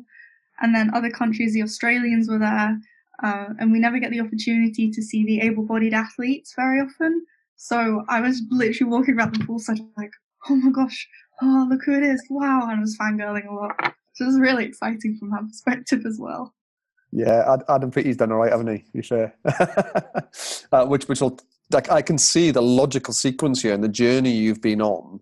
[0.62, 2.78] And then other countries, the Australians were there,
[3.24, 7.26] uh, and we never get the opportunity to see the able-bodied athletes very often.
[7.56, 10.12] So I was literally walking around the pool, poolside like,
[10.50, 11.08] oh my gosh,
[11.42, 12.62] oh look who it is, wow!
[12.64, 13.94] And I was fangirling a lot.
[14.14, 16.54] So it was really exciting from that perspective as well.
[17.12, 18.84] Yeah, Adam Peaty's done all right, haven't he?
[18.94, 19.34] You sure?
[19.46, 21.40] uh, which which will
[21.72, 25.20] like I can see the logical sequence here and the journey you've been on,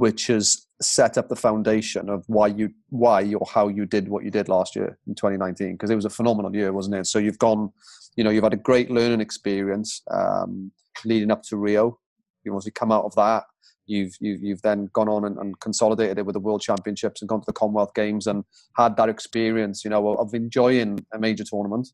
[0.00, 4.24] which has set up the foundation of why you why or how you did what
[4.24, 7.06] you did last year in 2019 because it was a phenomenal year, wasn't it?
[7.06, 7.70] So you've gone,
[8.16, 10.72] you know, you've had a great learning experience um,
[11.04, 11.98] leading up to Rio.
[12.44, 13.44] You obviously come out of that.
[13.84, 17.28] You've you've, you've then gone on and, and, consolidated it with the World Championships and
[17.28, 18.44] gone to the Commonwealth Games and
[18.78, 21.88] had that experience, you know, of enjoying a major tournament.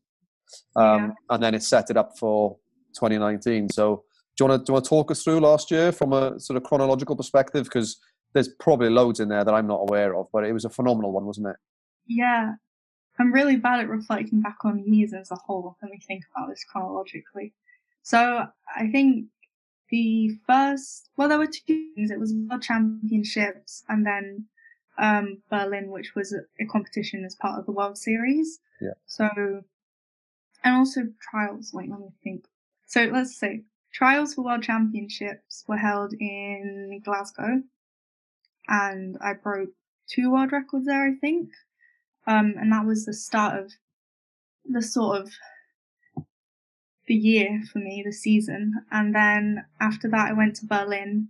[0.77, 1.09] Um, yeah.
[1.31, 2.55] And then it set it up for
[2.95, 3.67] 2019.
[3.69, 4.05] So
[4.37, 6.39] do you want to do you want to talk us through last year from a
[6.39, 7.65] sort of chronological perspective?
[7.65, 7.99] Because
[8.33, 11.11] there's probably loads in there that I'm not aware of, but it was a phenomenal
[11.11, 11.55] one, wasn't it?
[12.05, 12.53] Yeah,
[13.19, 15.75] I'm really bad at reflecting back on years as a whole.
[15.79, 17.53] when we think about this chronologically.
[18.03, 18.45] So
[18.75, 19.25] I think
[19.89, 22.11] the first, well, there were two things.
[22.11, 24.45] It was World Championships and then
[24.99, 28.59] um, Berlin, which was a, a, competition as part of the World Series.
[28.81, 28.93] Yeah.
[29.05, 29.27] So,
[30.63, 31.71] and also trials.
[31.73, 32.45] Wait, let me think.
[32.87, 33.63] So let's say
[33.97, 37.63] trials for World Championships were held in Glasgow,
[38.67, 39.69] and I broke
[40.07, 41.49] two world records there, I think.
[42.27, 43.71] Um, and that was the start of
[44.65, 45.31] the sort of
[47.07, 48.73] the year for me, the season.
[48.91, 51.29] And then after that, I went to Berlin,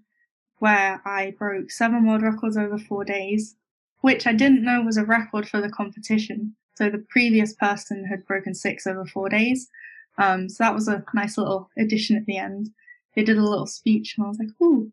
[0.58, 3.56] where I broke seven world records over four days,
[4.02, 6.56] which I didn't know was a record for the competition.
[6.76, 9.70] So the previous person had broken six over four days.
[10.18, 12.70] Um, so that was a nice little addition at the end.
[13.16, 14.92] They did a little speech, and I was like, "Ooh."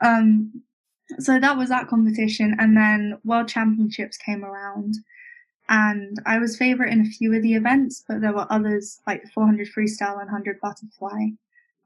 [0.00, 0.62] Um,
[1.18, 4.94] so that was that competition, and then World Championships came around,
[5.68, 9.22] and I was favourite in a few of the events, but there were others like
[9.22, 11.28] the 400 freestyle and 100 butterfly,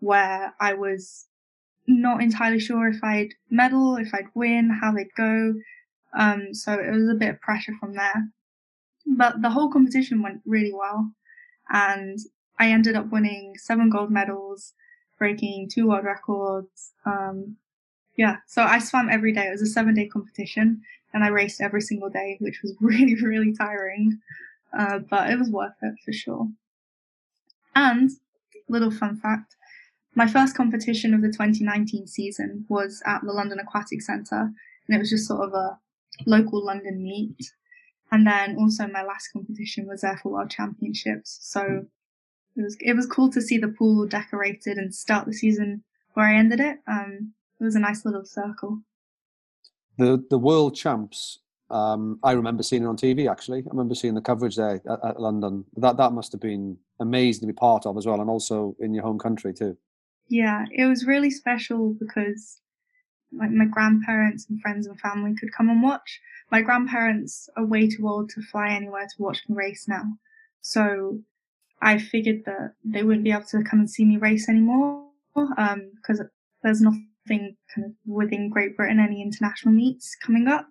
[0.00, 1.26] where I was
[1.86, 5.54] not entirely sure if I'd medal, if I'd win, how they'd go.
[6.18, 8.28] Um, so it was a bit of pressure from there.
[9.06, 11.12] But the whole competition went really well,
[11.70, 12.18] and
[12.60, 14.74] I ended up winning seven gold medals,
[15.18, 16.92] breaking two world records.
[17.04, 17.56] Um,
[18.16, 19.48] yeah, so I swam every day.
[19.48, 23.16] It was a seven day competition, and I raced every single day, which was really,
[23.16, 24.20] really tiring.
[24.78, 26.48] Uh, but it was worth it for sure.
[27.74, 28.10] And,
[28.68, 29.56] little fun fact
[30.14, 34.50] my first competition of the 2019 season was at the London Aquatic Centre,
[34.86, 35.78] and it was just sort of a
[36.26, 37.36] local London meet.
[38.10, 41.38] And then also my last competition was there for World Championships.
[41.42, 41.86] So
[42.60, 45.82] it was it was cool to see the pool decorated and start the season
[46.14, 46.78] where I ended it.
[46.86, 48.82] Um, it was a nice little circle.
[49.96, 51.38] The the world champs.
[51.70, 53.30] Um, I remember seeing it on TV.
[53.30, 55.64] Actually, I remember seeing the coverage there at, at, London.
[55.76, 58.92] That that must have been amazing to be part of as well, and also in
[58.92, 59.76] your home country too.
[60.28, 62.60] Yeah, it was really special because
[63.32, 66.20] like my grandparents and friends and family could come and watch.
[66.50, 70.04] My grandparents are way too old to fly anywhere to watch me race now,
[70.60, 71.20] so
[71.82, 75.92] I figured that they wouldn't be able to come and see me race anymore um,
[75.96, 76.22] because
[76.62, 80.66] there's nothing kind of within Great Britain, any international meets coming up.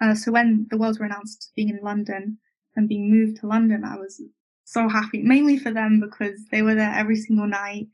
[0.00, 2.38] Uh, so when the Worlds were announced being in London
[2.76, 4.22] and being moved to London, I was
[4.64, 7.88] so happy, mainly for them because they were there every single night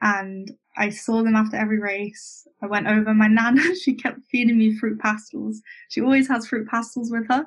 [0.00, 2.46] and I saw them after every race.
[2.62, 5.60] I went over my nana, she kept feeding me fruit pastels.
[5.88, 7.44] She always has fruit pastels with her.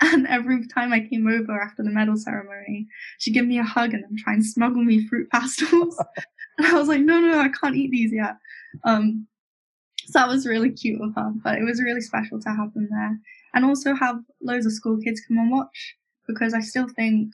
[0.12, 2.86] And every time I came over after the medal ceremony,
[3.18, 6.02] she'd give me a hug and then try and smuggle me fruit pastels.
[6.58, 8.36] and I was like, no, no, no, I can't eat these yet.
[8.84, 9.26] Um,
[10.06, 12.88] so that was really cute of her, but it was really special to have them
[12.90, 13.18] there.
[13.54, 17.32] And also have loads of school kids come and watch because I still think,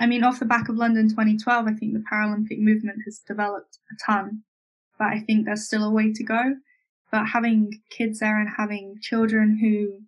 [0.00, 3.78] I mean, off the back of London 2012, I think the Paralympic movement has developed
[3.92, 4.42] a ton,
[4.98, 6.56] but I think there's still a way to go.
[7.12, 10.04] But having kids there and having children who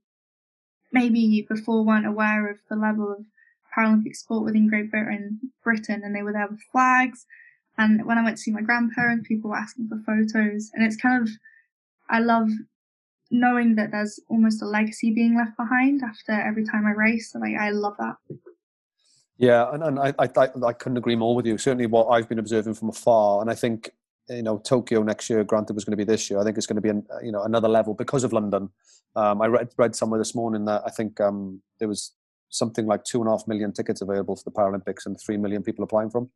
[0.92, 3.24] maybe before weren't aware of the level of
[3.76, 7.26] Paralympic sport within Great Britain, Britain, and they were there with flags.
[7.78, 10.96] And when I went to see my grandparents, people were asking for photos, and it's
[10.96, 11.30] kind of,
[12.10, 12.50] I love
[13.30, 17.34] knowing that there's almost a legacy being left behind after every time I race.
[17.34, 18.16] Like I love that.
[19.38, 21.56] Yeah, and, and I, I I couldn't agree more with you.
[21.56, 23.90] Certainly, what I've been observing from afar, and I think
[24.28, 26.40] you know Tokyo next year, granted, was going to be this year.
[26.40, 28.70] I think it's going to be an, you know another level because of London.
[29.16, 32.12] Um, I read read somewhere this morning that I think um, there was
[32.50, 35.62] something like two and a half million tickets available for the Paralympics and three million
[35.62, 36.30] people applying for them.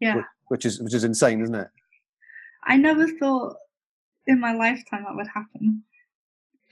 [0.00, 1.68] Yeah, which is which is insane, isn't it?
[2.64, 3.56] I never thought
[4.26, 5.82] in my lifetime that would happen.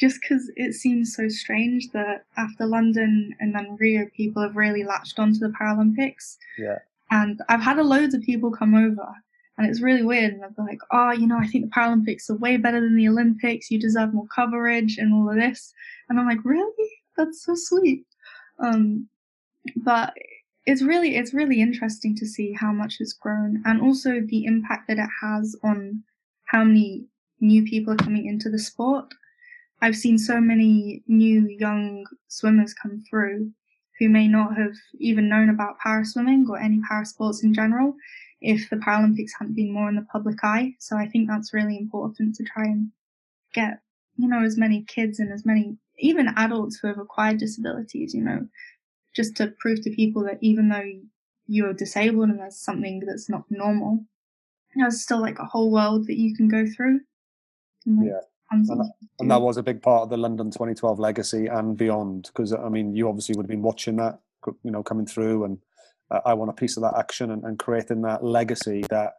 [0.00, 4.82] Just because it seems so strange that after London and then Rio, people have really
[4.82, 6.36] latched onto the Paralympics.
[6.58, 6.78] Yeah.
[7.12, 9.06] And I've had a loads of people come over
[9.56, 10.32] and it's really weird.
[10.32, 13.08] And they're like, oh, you know, I think the Paralympics are way better than the
[13.08, 13.70] Olympics.
[13.70, 15.72] You deserve more coverage and all of this.
[16.08, 16.90] And I'm like, really?
[17.16, 18.04] That's so sweet.
[18.58, 19.08] Um,
[19.76, 20.12] but
[20.66, 24.88] it's really, it's really interesting to see how much it's grown and also the impact
[24.88, 26.02] that it has on
[26.46, 27.06] how many
[27.40, 29.14] new people are coming into the sport.
[29.82, 33.52] I've seen so many new young swimmers come through
[33.98, 37.94] who may not have even known about para swimming or any para sports in general
[38.44, 40.74] if the Paralympics hadn't been more in the public eye.
[40.78, 42.90] So I think that's really important to try and
[43.54, 43.80] get,
[44.16, 48.22] you know, as many kids and as many, even adults who have acquired disabilities, you
[48.22, 48.46] know,
[49.16, 50.85] just to prove to people that even though
[51.46, 54.04] you're disabled and there's something that's not normal,
[54.76, 57.00] there's still like a whole world that you can go through.
[57.87, 58.20] And, yeah.
[58.50, 62.24] And that, and that was a big part of the London 2012 legacy and beyond,
[62.26, 64.20] because I mean, you obviously would have been watching that,
[64.62, 65.59] you know, coming through and
[66.10, 69.14] I want a piece of that action and, and, creating that legacy that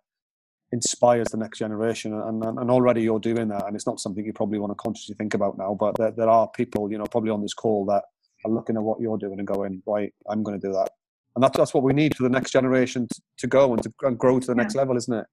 [0.72, 2.14] inspires the next generation.
[2.14, 3.66] And, and, and, already you're doing that.
[3.66, 6.30] And it's not something you probably want to consciously think about now, but there, there
[6.30, 8.04] are people, you know, probably on this call that
[8.46, 10.90] are looking at what you're doing and going, right, I'm going to do that.
[11.36, 13.92] And that's, that's what we need for the next generation to, to go and to
[14.04, 15.26] and grow to the next level, isn't it?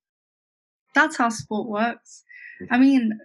[0.94, 2.24] That's how sport works.
[2.60, 2.66] Mm.
[2.70, 3.18] I mean,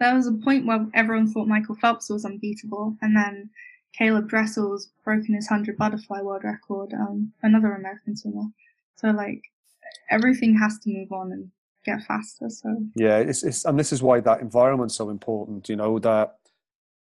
[0.00, 3.50] there was a point where everyone thought Michael Phelps was unbeatable, and then
[3.98, 8.48] Caeleb Dressel's broken his 100 butterfly world record, um, another American swimmer.
[8.96, 9.42] So, like,
[10.10, 11.50] everything has to move on and
[11.84, 12.48] get faster.
[12.48, 16.36] So, yeah, it's, it's and this is why that environment's so important, you know, that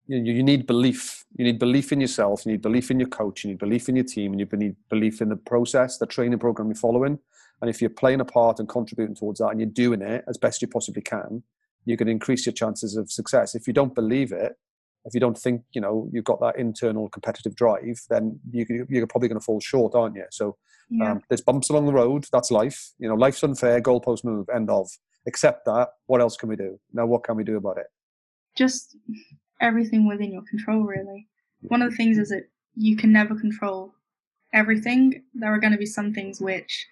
[0.07, 1.25] you, you need belief.
[1.37, 3.97] You need belief in yourself, you need belief in your coach, you need belief in
[3.97, 7.19] your team, and you need belief in the process, the training program you're following.
[7.61, 10.39] And if you're playing a part and contributing towards that and you're doing it as
[10.39, 11.43] best you possibly can,
[11.85, 13.55] you can increase your chances of success.
[13.55, 14.57] If you don't believe it,
[15.11, 19.07] if you don't think you know you've got that internal competitive drive, then you, you're
[19.09, 20.25] probably going to fall short, aren't you?
[20.31, 20.57] So
[20.89, 21.13] yeah.
[21.13, 22.27] um, there's bumps along the road.
[22.33, 22.93] That's life.
[22.99, 23.81] You know, life's unfair.
[23.81, 24.49] Goalpost move.
[24.55, 24.89] End of.
[25.27, 25.89] Accept that.
[26.07, 26.79] What else can we do?
[26.93, 27.87] Now, what can we do about it?
[28.57, 28.97] Just
[29.61, 31.27] everything within your control, really.
[31.63, 32.45] One of the things is that
[32.77, 33.93] you can never control
[34.55, 35.25] everything.
[35.35, 36.87] There are going to be some things which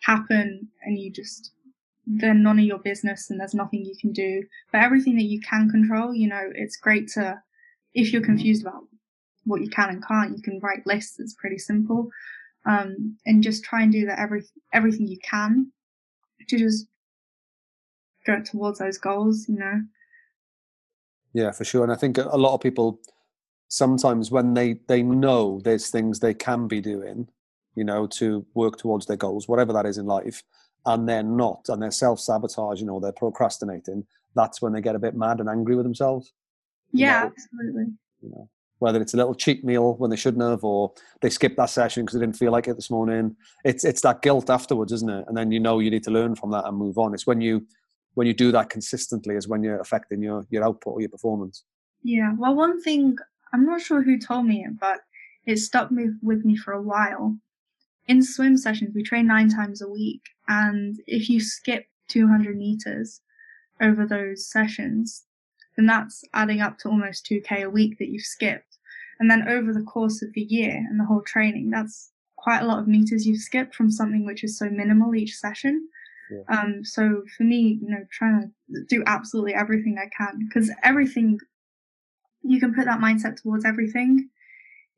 [0.00, 1.52] happen, and you just
[2.08, 4.42] they're none of your business and there's nothing you can do.
[4.72, 7.42] But everything that you can control, you know, it's great to
[7.98, 8.84] if you're confused about
[9.44, 11.18] what you can and can't, you can write lists.
[11.18, 12.08] It's pretty simple,
[12.64, 15.72] um, and just try and do that every everything you can
[16.48, 16.86] to just
[18.24, 19.46] go towards those goals.
[19.48, 19.82] You know.
[21.34, 23.00] Yeah, for sure, and I think a lot of people
[23.68, 27.28] sometimes when they they know there's things they can be doing,
[27.74, 30.42] you know, to work towards their goals, whatever that is in life,
[30.86, 34.06] and they're not, and they're self sabotaging or they're procrastinating.
[34.36, 36.32] That's when they get a bit mad and angry with themselves.
[36.92, 37.84] Yeah, know, absolutely.
[38.22, 38.48] You know,
[38.78, 42.04] whether it's a little cheat meal when they shouldn't have, or they skipped that session
[42.04, 43.36] because they didn't feel like it this morning.
[43.64, 45.24] It's it's that guilt afterwards, isn't it?
[45.28, 47.14] And then you know you need to learn from that and move on.
[47.14, 47.66] It's when you
[48.14, 51.64] when you do that consistently is when you're affecting your your output or your performance.
[52.02, 52.34] Yeah.
[52.38, 53.16] Well, one thing
[53.52, 55.00] I'm not sure who told me it, but
[55.46, 57.36] it stuck me with me for a while.
[58.06, 63.20] In swim sessions, we train nine times a week, and if you skip 200 meters
[63.82, 65.24] over those sessions,
[65.78, 68.78] then that's adding up to almost 2k a week that you've skipped.
[69.20, 72.66] And then over the course of the year and the whole training, that's quite a
[72.66, 75.88] lot of meters you've skipped from something which is so minimal each session.
[76.30, 76.42] Yeah.
[76.58, 81.38] Um, so for me, you know, trying to do absolutely everything I can because everything
[82.42, 84.30] you can put that mindset towards everything.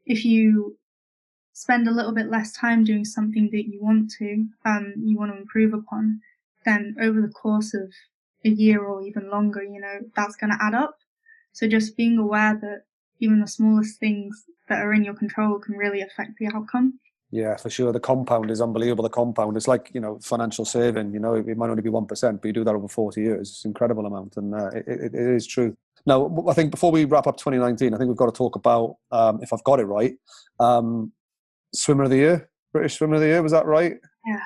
[0.06, 0.76] if you
[1.52, 5.30] spend a little bit less time doing something that you want to, um, you want
[5.30, 6.20] to improve upon,
[6.64, 7.92] then over the course of
[8.44, 10.98] a year or even longer, you know, that's going to add up.
[11.52, 12.84] So just being aware that
[13.20, 16.98] even the smallest things that are in your control can really affect the outcome.
[17.32, 17.92] Yeah, for sure.
[17.92, 19.04] The compound is unbelievable.
[19.04, 21.12] The compound is like you know financial saving.
[21.12, 23.50] You know, it might only be one percent, but you do that over forty years.
[23.50, 25.76] It's an incredible amount, and uh, it, it, it is true.
[26.06, 28.96] Now, I think before we wrap up 2019, I think we've got to talk about,
[29.12, 30.14] um, if I've got it right,
[30.58, 31.12] um,
[31.74, 33.42] Swimmer of the Year, British Swimmer of the Year.
[33.42, 33.96] Was that right?
[34.26, 34.40] Yeah.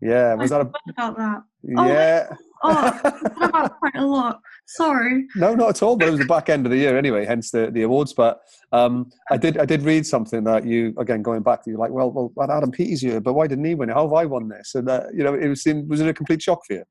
[0.00, 0.34] Yeah.
[0.34, 0.90] Was I that a?
[0.90, 1.42] About that.
[1.62, 2.26] Yeah.
[2.30, 3.00] Oh, oh
[3.36, 4.40] about quite a lot.
[4.66, 5.26] Sorry.
[5.36, 5.96] No, not at all.
[5.96, 8.12] But it was the back end of the year anyway, hence the, the awards.
[8.12, 8.40] But
[8.72, 11.90] um, I did I did read something that you again going back to you like,
[11.90, 13.94] well, well, Adam Peaty's here, but why didn't he win it?
[13.94, 14.74] How have I won this?
[14.74, 16.84] And uh, you know, it was was it a complete shock for you?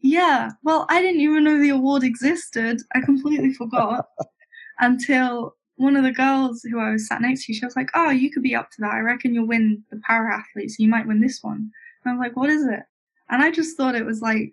[0.00, 0.50] Yeah.
[0.62, 2.82] Well, I didn't even know the award existed.
[2.94, 4.06] I completely forgot
[4.78, 8.10] until one of the girls who I was sat next to, she was like, "Oh,
[8.10, 8.92] you could be up to that.
[8.92, 10.78] I reckon you'll win the para athletes.
[10.78, 11.70] You might win this one."
[12.04, 12.82] And I was like, "What is it?"
[13.30, 14.52] And I just thought it was like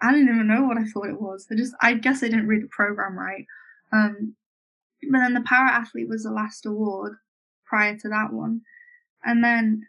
[0.00, 1.46] I didn't even know what I thought it was.
[1.50, 3.46] I just, I guess I didn't read the program right.
[3.92, 4.34] Um,
[5.10, 7.14] but then the para athlete was the last award
[7.64, 8.62] prior to that one.
[9.24, 9.86] And then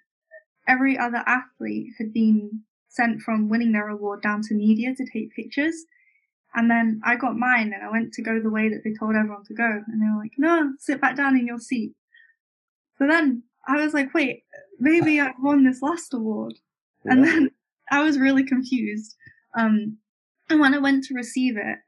[0.68, 5.36] every other athlete had been sent from winning their award down to media to take
[5.36, 5.76] pictures.
[6.56, 9.16] And then I got mine and I went to go the way that they told
[9.16, 9.84] everyone to go.
[9.88, 11.94] And they were like, no, sit back down in your seat.
[12.98, 14.44] So then I was like, wait,
[14.80, 16.54] maybe I won this last award.
[17.06, 17.12] Yeah.
[17.12, 17.52] And then
[17.92, 19.16] I was really confused.
[19.56, 19.98] Um,
[20.50, 21.80] and when I went to receive it,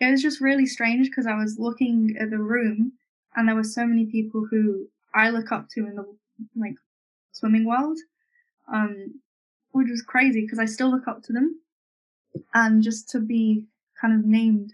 [0.00, 2.92] it was just really strange because I was looking at the room
[3.36, 6.04] and there were so many people who I look up to in the
[6.56, 6.74] like
[7.32, 7.98] swimming world,
[8.72, 9.20] um,
[9.72, 11.60] which was crazy because I still look up to them.
[12.52, 13.66] And just to be
[14.00, 14.72] kind of named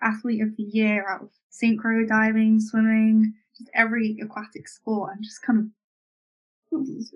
[0.00, 5.42] athlete of the year out of synchro diving, swimming, just every aquatic sport, and just
[5.42, 5.66] kind of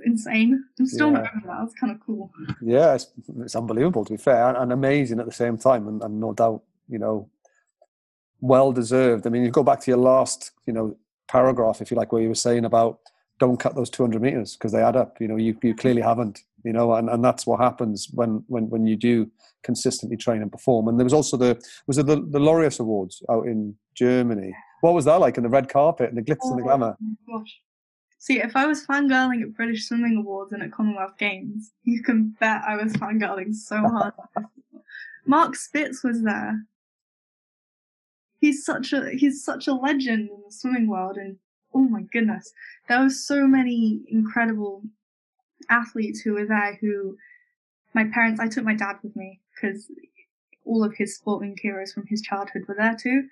[0.05, 0.65] insane.
[0.79, 1.19] I'm still yeah.
[1.19, 1.65] not over that.
[1.65, 2.31] It's kind of cool.
[2.63, 3.09] Yeah, it's,
[3.41, 6.33] it's unbelievable to be fair, and, and amazing at the same time, and, and, no
[6.33, 7.29] doubt, you know,
[8.41, 9.27] well deserved.
[9.27, 10.97] I mean, you go back to your last, you know,
[11.29, 13.01] paragraph, if you like, where you were saying about
[13.39, 15.21] don't cut those 200 meters because they add up.
[15.21, 16.41] You know, you you clearly haven't.
[16.65, 19.31] You know, and, and that's what happens when when when you do
[19.63, 20.89] consistently train and perform.
[20.89, 24.55] And there was also the was it the the Laureus Awards out in Germany.
[24.81, 25.37] What was that like?
[25.37, 26.97] in the red carpet and the glitz oh, and the oh glamour.
[27.29, 27.61] gosh.
[28.19, 32.35] See, if I was fangirling at British Swimming Awards and at Commonwealth Games, you can
[32.41, 34.15] bet I was fangirling so hard.
[35.27, 36.65] Mark Spitz was there.
[38.41, 41.37] He's such a he's such a legend in the swimming world, and
[41.75, 42.53] oh my goodness,
[42.89, 44.83] there were so many incredible
[45.69, 46.79] athletes who were there.
[46.81, 47.17] Who
[47.95, 49.91] my parents, I took my dad with me because
[50.65, 53.29] all of his sporting heroes from his childhood were there too.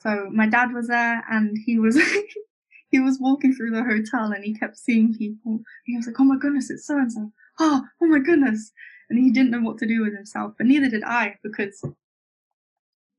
[0.00, 1.98] So my dad was there, and he was
[2.90, 5.60] he was walking through the hotel and he kept seeing people.
[5.84, 8.72] He was like, "Oh my goodness, it's so and so." Oh, oh my goodness,
[9.10, 10.54] and he didn't know what to do with himself.
[10.56, 11.84] But neither did I because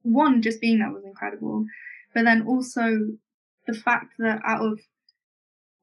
[0.01, 1.65] one, just being there was incredible,
[2.13, 2.99] but then also
[3.67, 4.79] the fact that out of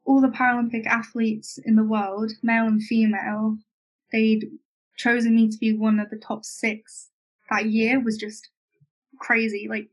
[0.05, 3.59] all the Paralympic athletes in the world, male and female,
[4.13, 4.51] they'd
[4.97, 7.11] chosen me to be one of the top six
[7.51, 8.49] that year was just
[9.19, 9.67] crazy.
[9.69, 9.89] Like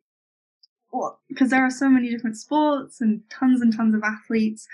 [0.93, 4.67] what because there are so many different sports and tons and tons of athletes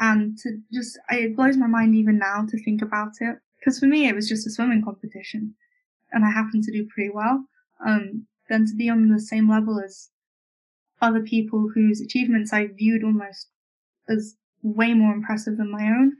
[0.00, 3.86] and to just it blows my mind even now to think about it because for
[3.86, 5.54] me it was just a swimming competition
[6.12, 7.44] and i happened to do pretty well
[7.86, 10.10] um then to be on the same level as
[11.00, 13.48] other people whose achievements i viewed almost
[14.08, 16.12] as way more impressive than my own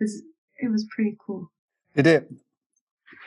[0.00, 0.22] was
[0.58, 1.50] it was pretty cool.
[1.94, 2.06] Did.
[2.06, 2.30] it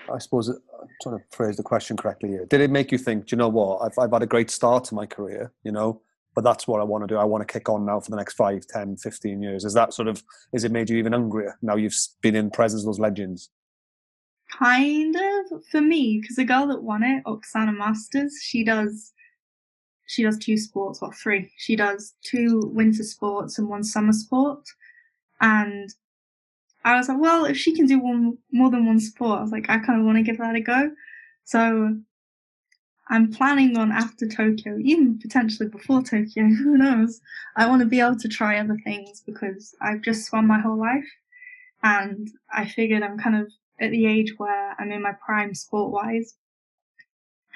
[0.09, 2.45] I suppose uh, I'm trying to phrase the question correctly here.
[2.45, 4.83] Did it make you think, do you know what, I've, I've had a great start
[4.85, 6.01] to my career, you know,
[6.35, 7.17] but that's what I want to do.
[7.17, 9.65] I want to kick on now for the next 5, 10, 15 years.
[9.65, 10.23] Is that sort of,
[10.53, 13.49] is it made you even hungrier now you've been in presence of those legends?
[14.57, 19.13] Kind of for me, because the girl that won it, Oksana Masters, she does
[20.11, 21.49] she does two sports, well three.
[21.55, 24.67] She does two winter sports and one summer sport.
[25.39, 25.89] And
[26.83, 29.51] I was like, well, if she can do one more than one sport, I was
[29.51, 30.91] like, I kind of want to give that a go.
[31.43, 31.95] So
[33.09, 37.21] I'm planning on after Tokyo, even potentially before Tokyo, who knows?
[37.55, 40.79] I want to be able to try other things because I've just swum my whole
[40.79, 41.07] life.
[41.83, 45.91] And I figured I'm kind of at the age where I'm in my prime sport
[45.91, 46.35] wise.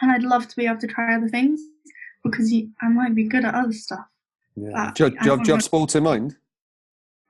[0.02, 1.62] And I'd love to be able to try other things
[2.24, 4.06] because I might be good at other stuff.
[4.56, 4.92] Yeah.
[4.94, 6.36] Do, you, do, you have, do you have sports in mind?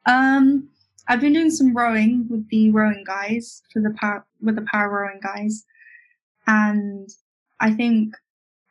[0.06, 0.70] Um,
[1.08, 4.90] I've been doing some rowing with the rowing guys for the power with the power
[4.90, 5.66] rowing guys,
[6.48, 7.10] and
[7.60, 8.16] I think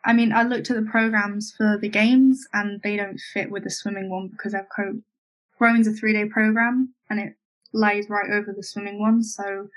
[0.04, 3.64] I mean, I looked at the programs for the games and they don't fit with
[3.64, 5.00] the swimming one because I've co-
[5.58, 7.34] rowing's a three day program and it
[7.72, 9.22] lies right over the swimming one.
[9.22, 9.68] So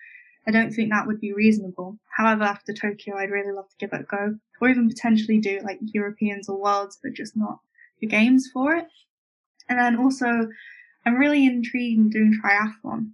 [0.45, 1.97] I don't think that would be reasonable.
[2.17, 5.61] However, after Tokyo, I'd really love to give it a go or even potentially do
[5.63, 7.59] like Europeans or Worlds, but just not
[8.01, 8.87] the games for it.
[9.69, 10.49] And then also,
[11.07, 13.11] I'm really intrigued in doing triathlon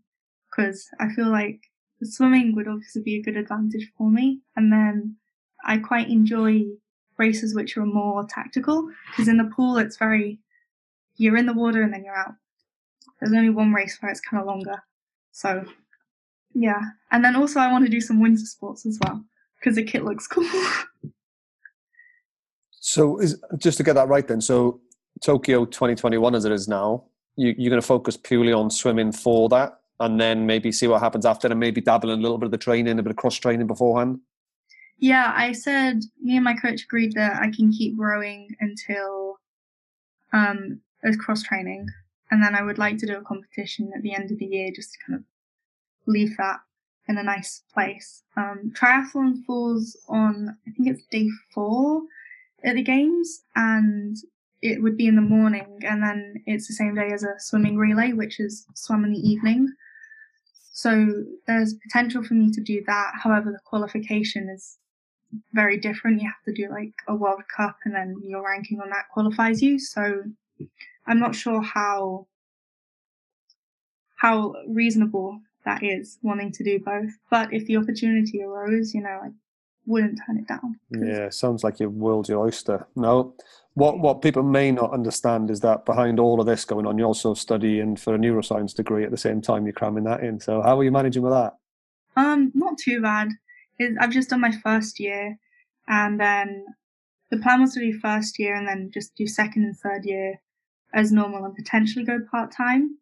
[0.50, 1.62] because I feel like
[2.02, 4.42] swimming would obviously be a good advantage for me.
[4.56, 5.16] And then
[5.64, 6.64] I quite enjoy
[7.20, 10.40] races which are more tactical because in the pool it's very
[11.18, 12.34] you're in the water and then you're out.
[13.20, 14.82] There's only one race where it's kind of longer.
[15.32, 15.64] So
[16.56, 16.82] yeah,
[17.12, 19.24] and then also I want to do some winter sports as well
[19.60, 20.50] because the kit looks cool.
[22.72, 24.42] so is just to get that right then.
[24.42, 24.82] So
[25.22, 27.04] Tokyo 2021 as it is now,
[27.36, 31.02] you, you're going to focus purely on swimming for that, and then maybe see what
[31.02, 33.18] happens after, and maybe dabble in a little bit of the training, a bit of
[33.18, 34.20] cross training beforehand.
[34.98, 39.40] Yeah, I said me and my coach agreed that I can keep rowing until
[40.32, 41.88] um as cross training,
[42.32, 44.72] and then I would like to do a competition at the end of the year
[44.74, 45.26] just to kind of
[46.06, 46.60] leave that
[47.08, 48.24] in a nice place.
[48.38, 52.04] Um, triathlon falls on I think it's day four
[52.64, 54.16] at the games, and
[54.64, 57.78] it would be in the morning, and then it's the same day as a swimming
[57.78, 59.68] relay, which is swum in the evening.
[60.72, 63.12] So there's potential for me to do that.
[63.22, 64.78] However, the qualification is
[65.52, 66.22] very different.
[66.22, 69.62] You have to do like a World Cup and then your ranking on that qualifies
[69.62, 69.80] you.
[69.80, 70.24] So
[71.08, 72.28] I'm not sure how
[74.16, 77.12] how reasonable that is wanting to do both.
[77.30, 79.30] But if the opportunity arose, you know, I
[79.86, 80.80] wouldn't turn it down.
[80.90, 82.88] Yeah, sounds like you've world your oyster.
[82.96, 83.36] No.
[83.76, 87.08] What what people may not understand is that behind all of this going on, you're
[87.08, 90.40] also studying for a neuroscience degree at the same time you're cramming that in.
[90.40, 91.58] So how are you managing with that?
[92.16, 93.30] Um, not too bad.
[94.00, 95.40] I've just done my first year,
[95.88, 96.66] and then
[97.32, 100.40] the plan was to do first year and then just do second and third year
[100.94, 102.98] as normal and potentially go part time.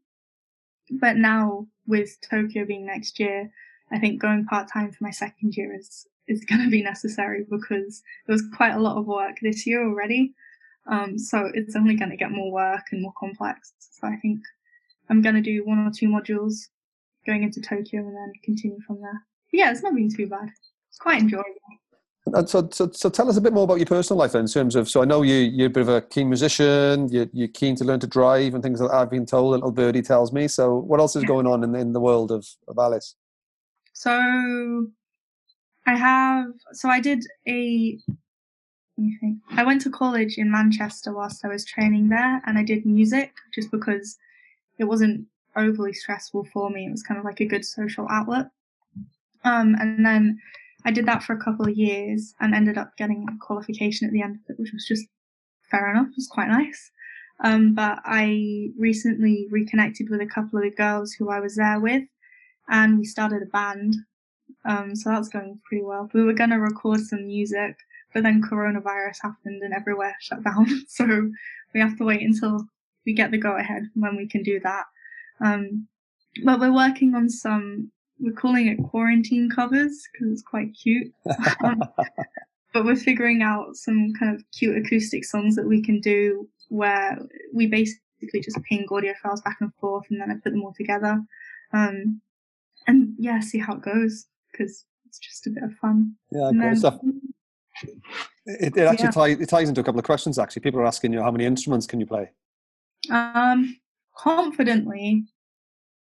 [0.89, 3.51] But now with Tokyo being next year,
[3.91, 7.45] I think going part time for my second year is is going to be necessary
[7.49, 10.33] because there was quite a lot of work this year already.
[10.87, 13.73] Um, so it's only going to get more work and more complex.
[13.79, 14.39] So I think
[15.09, 16.53] I'm going to do one or two modules
[17.25, 19.21] going into Tokyo and then continue from there.
[19.51, 20.49] But yeah, it's not been too bad.
[20.89, 21.45] It's quite enjoyable.
[22.33, 24.47] And so, so, so tell us a bit more about your personal life then, in
[24.47, 24.87] terms of.
[24.87, 27.09] So I know you you're a bit of a keen musician.
[27.09, 28.97] You're, you're keen to learn to drive and things like that.
[28.97, 29.51] I've been told.
[29.51, 30.47] Little birdie tells me.
[30.47, 31.27] So what else is yeah.
[31.27, 33.15] going on in in the world of of Alice?
[33.93, 34.87] So
[35.87, 36.45] I have.
[36.73, 37.97] So I did a.
[39.51, 43.33] I went to college in Manchester whilst I was training there, and I did music
[43.53, 44.17] just because
[44.79, 46.87] it wasn't overly stressful for me.
[46.87, 48.47] It was kind of like a good social outlet.
[49.43, 50.39] Um, and then
[50.85, 54.13] I did that for a couple of years and ended up getting a qualification at
[54.13, 55.05] the end of it, which was just
[55.69, 56.07] fair enough.
[56.07, 56.91] It was quite nice.
[57.43, 61.79] Um, but I recently reconnected with a couple of the girls who I was there
[61.79, 62.03] with,
[62.69, 63.95] and we started a band.
[64.63, 66.09] Um, so that's going pretty well.
[66.13, 67.75] We were going to record some music,
[68.13, 70.67] but then coronavirus happened and everywhere shut down.
[70.87, 71.05] so
[71.73, 72.65] we have to wait until
[73.05, 74.85] we get the go ahead when we can do that.
[75.43, 75.87] Um,
[76.43, 81.11] but we're working on some we're calling it quarantine covers because it's quite cute.
[81.63, 81.81] Um,
[82.73, 87.17] but we're figuring out some kind of cute acoustic songs that we can do where
[87.53, 90.73] we basically just ping audio files back and forth and then I put them all
[90.73, 91.21] together.
[91.73, 92.21] Um,
[92.87, 96.15] and yeah, see how it goes because it's just a bit of fun.
[96.31, 96.99] Yeah, cool stuff.
[98.45, 99.11] It, it actually yeah.
[99.11, 100.61] ties, it ties into a couple of questions actually.
[100.61, 102.29] People are asking you how many instruments can you play?
[103.09, 103.77] Um,
[104.15, 105.25] confidently,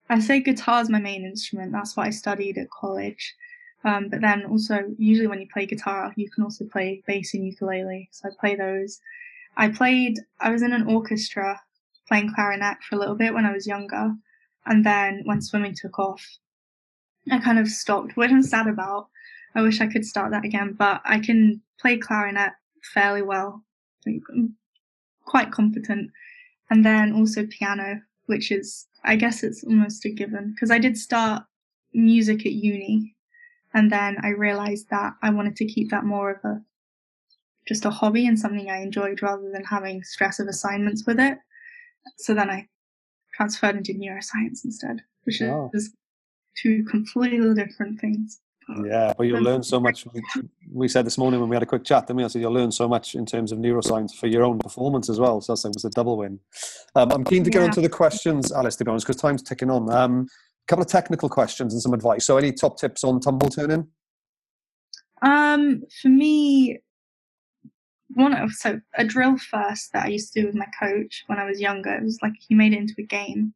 [0.09, 1.71] I say guitar is my main instrument.
[1.71, 3.35] That's what I studied at college.
[3.83, 7.45] Um, but then also, usually when you play guitar, you can also play bass and
[7.45, 8.09] ukulele.
[8.11, 8.99] So I play those.
[9.55, 11.59] I played, I was in an orchestra
[12.07, 14.13] playing clarinet for a little bit when I was younger.
[14.65, 16.25] And then when swimming took off,
[17.31, 19.07] I kind of stopped, which I'm sad about.
[19.55, 22.51] I wish I could start that again, but I can play clarinet
[22.93, 23.63] fairly well.
[24.05, 24.55] I'm
[25.25, 26.11] quite competent.
[26.69, 30.97] And then also piano, which is I guess it's almost a given because I did
[30.97, 31.43] start
[31.93, 33.15] music at uni
[33.73, 36.61] and then I realized that I wanted to keep that more of a
[37.67, 41.37] just a hobby and something I enjoyed rather than having stress of assignments with it.
[42.17, 42.67] So then I
[43.35, 45.69] transferred into neuroscience instead, which oh.
[45.73, 45.93] is
[46.57, 48.39] two completely different things.
[48.83, 50.05] Yeah, but you'll learn so much.
[50.71, 52.71] We said this morning when we had a quick chat, then we said you'll learn
[52.71, 55.41] so much in terms of neuroscience for your own performance as well.
[55.41, 56.39] So that's like was a double win.
[56.95, 57.65] Um, I'm keen to get yeah.
[57.65, 59.91] into the questions, Alice, to be honest, because time's ticking on.
[59.91, 62.25] Um, a couple of technical questions and some advice.
[62.25, 63.87] So, any top tips on tumble turning?
[65.21, 66.79] Um, for me,
[68.09, 71.39] one of so a drill first that I used to do with my coach when
[71.39, 71.93] I was younger.
[71.93, 73.53] It was like he made it into a game.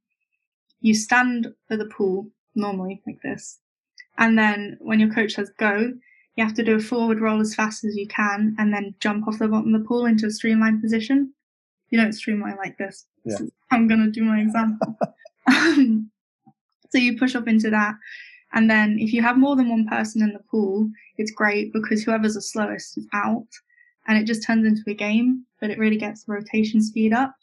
[0.81, 3.59] You stand for the pool normally like this,
[4.17, 5.93] and then when your coach says go,
[6.35, 9.27] you have to do a forward roll as fast as you can, and then jump
[9.27, 11.33] off the bottom of the pool into a streamlined position.
[11.89, 13.05] You don't streamline like this.
[13.25, 13.37] Yeah.
[13.71, 14.97] I'm gonna do my example.
[15.45, 16.09] Um,
[16.89, 17.95] so you push up into that,
[18.53, 22.01] and then if you have more than one person in the pool, it's great because
[22.01, 23.47] whoever's the slowest is out
[24.07, 27.35] and it just turns into a game, but it really gets the rotation speed up.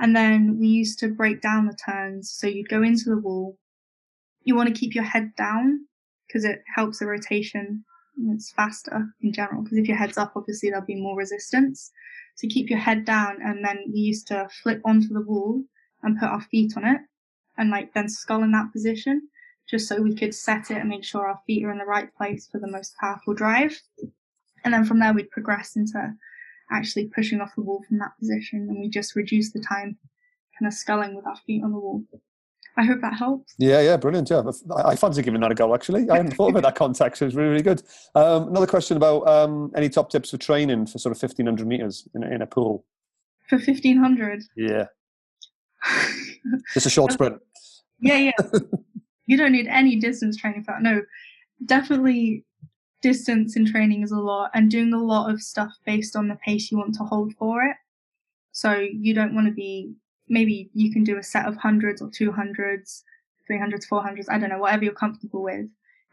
[0.00, 2.30] And then we used to break down the turns.
[2.30, 3.58] So you'd go into the wall.
[4.44, 5.86] You want to keep your head down
[6.26, 7.84] because it helps the rotation.
[8.28, 11.90] It's faster in general because if your head's up, obviously there'll be more resistance.
[12.36, 13.38] So keep your head down.
[13.42, 15.62] And then we used to flip onto the wall
[16.02, 17.00] and put our feet on it
[17.56, 19.28] and like then scull in that position
[19.68, 22.14] just so we could set it and make sure our feet are in the right
[22.16, 23.80] place for the most powerful drive.
[24.64, 26.14] And then from there, we'd progress into
[26.70, 29.98] actually pushing off the wall from that position, and we just reduce the time
[30.58, 32.04] kind of sculling with our feet on the wall.
[32.76, 33.54] I hope that helps.
[33.58, 34.30] Yeah, yeah, brilliant.
[34.30, 34.42] Yeah,
[34.74, 35.74] I, I fancy giving that a go.
[35.74, 37.20] Actually, I hadn't thought about that context.
[37.20, 37.82] It was really, really good.
[38.14, 41.66] Um, another question about um, any top tips for training for sort of fifteen hundred
[41.66, 42.84] meters in, in a pool.
[43.48, 44.42] For fifteen hundred.
[44.56, 44.86] Yeah.
[46.74, 47.40] Just a short sprint.
[48.00, 48.58] yeah, yeah.
[49.26, 50.82] you don't need any distance training for that.
[50.82, 51.02] No,
[51.66, 52.44] definitely
[53.02, 56.36] distance in training is a lot and doing a lot of stuff based on the
[56.36, 57.76] pace you want to hold for it.
[58.52, 59.92] So you don't want to be,
[60.32, 63.02] maybe you can do a set of hundreds or 200s,
[63.48, 65.66] 300s, 400s, I don't know, whatever you're comfortable with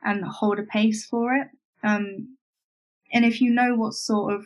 [0.04, 1.48] and hold a pace for it.
[1.84, 2.36] Um,
[3.14, 4.46] and if you know what sort of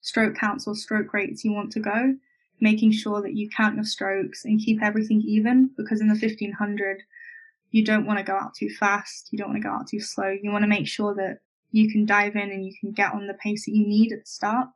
[0.00, 2.16] stroke counts or stroke rates you want to go,
[2.60, 7.02] making sure that you count your strokes and keep everything even because in the 1500,
[7.70, 9.28] you don't want to go out too fast.
[9.30, 10.28] You don't want to go out too slow.
[10.42, 11.38] You want to make sure that
[11.70, 14.20] you can dive in and you can get on the pace that you need at
[14.20, 14.68] the start.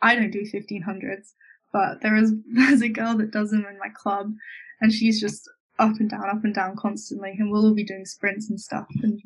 [0.00, 1.32] I don't do 1500s,
[1.72, 4.32] but there is there's a girl that does them in my club,
[4.80, 5.48] and she's just
[5.78, 8.86] up and down, up and down constantly, and we'll all be doing sprints and stuff.
[9.02, 9.20] And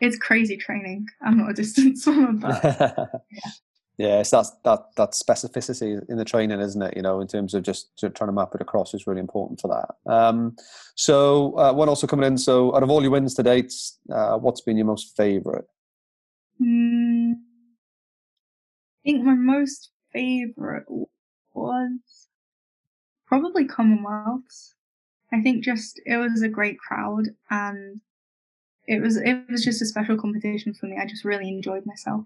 [0.00, 1.06] it's crazy training.
[1.22, 3.06] I'm not a distance swimmer, but yeah.
[3.98, 6.96] yeah, it's that that that specificity in the training, isn't it?
[6.96, 9.68] You know, in terms of just trying to map it across is really important for
[9.68, 10.12] that.
[10.12, 10.56] Um,
[10.94, 12.38] so uh, one also coming in.
[12.38, 13.72] So out of all your wins to date,
[14.12, 15.64] uh, what's been your most favourite?
[16.58, 17.32] Hmm.
[19.04, 20.84] I think my most favorite
[21.56, 22.28] was
[23.26, 24.74] probably Commonwealths.
[25.32, 28.00] I think just it was a great crowd and
[28.86, 30.96] it was it was just a special competition for me.
[31.00, 32.24] I just really enjoyed myself.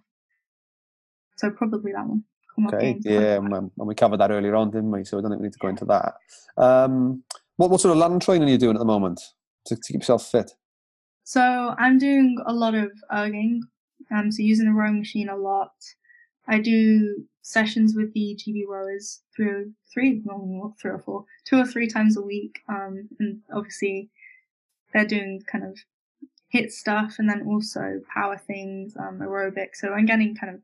[1.36, 2.24] So probably that one.
[2.66, 5.04] Okay, yeah, and we covered that earlier on, didn't we?
[5.04, 6.14] So I don't think we need to go into that.
[6.58, 7.22] Um,
[7.56, 9.20] what what sort of land training are you doing at the moment
[9.66, 10.52] to, to keep yourself fit?
[11.24, 13.60] So I'm doing a lot of erging,
[14.14, 15.72] um, so using the rowing machine a lot.
[16.48, 21.66] I do sessions with the GB rowers through three, no, three or four, two or
[21.66, 22.60] three times a week.
[22.68, 24.10] Um, and obviously
[24.92, 25.78] they're doing kind of
[26.54, 29.74] HIIT stuff and then also power things, um, aerobic.
[29.74, 30.60] So I'm getting kind of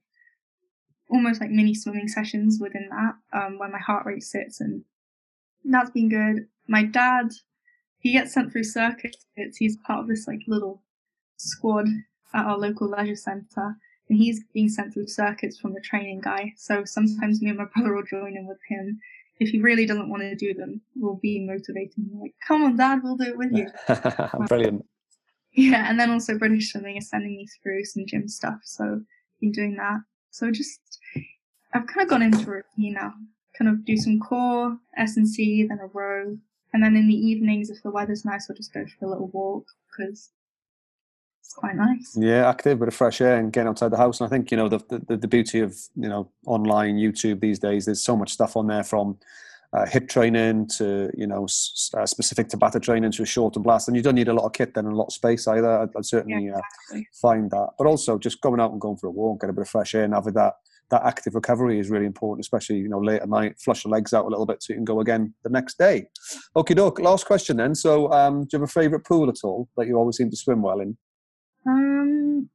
[1.09, 4.85] almost like mini swimming sessions within that, um, where my heart rate sits and
[5.65, 6.47] that's been good.
[6.69, 7.31] My dad,
[7.99, 9.25] he gets sent through circuits.
[9.57, 10.83] He's part of this like little
[11.37, 11.87] squad
[12.35, 13.77] at our local leisure centre,
[14.09, 16.53] and he's being sent through circuits from the training guy.
[16.57, 19.01] So sometimes me and my brother will join in with him.
[19.39, 22.77] If he really doesn't want to do them, we'll be motivating him, like, come on,
[22.77, 23.69] dad, we'll do it with you.
[24.47, 24.87] Brilliant.
[25.53, 29.03] Yeah, and then also British Swimming is sending me through some gym stuff, so
[29.41, 30.01] been doing that.
[30.31, 30.99] So just,
[31.75, 33.13] I've kind of gone into routine now.
[33.59, 36.37] Kind of do some core, S and C, then a row,
[36.73, 39.29] and then in the evenings, if the weather's nice, I'll just go for a little
[39.29, 40.31] walk because
[41.57, 42.17] quite nice.
[42.17, 44.21] Yeah, active, bit of fresh air and getting outside the house.
[44.21, 47.59] And I think you know the, the the beauty of you know online YouTube these
[47.59, 47.85] days.
[47.87, 49.19] There's so much stuff on there from
[49.73, 53.65] uh, HIIT training to you know s- uh, specific Tabata training to a short and
[53.65, 55.47] blast, and you don't need a lot of kit then and a lot of space
[55.49, 55.83] either.
[55.83, 57.01] I'd, I'd certainly yeah, uh, exactly.
[57.01, 59.53] uh, find that, but also just going out and going for a walk, get a
[59.53, 60.55] bit of fresh air, and having that
[60.91, 63.59] that active recovery is really important, especially you know late at night.
[63.59, 66.07] Flush your legs out a little bit so you can go again the next day.
[66.55, 67.01] Okay, doke.
[67.01, 67.75] Last question then.
[67.75, 70.37] So, um, do you have a favourite pool at all that you always seem to
[70.37, 70.97] swim well in?
[71.67, 72.49] Um,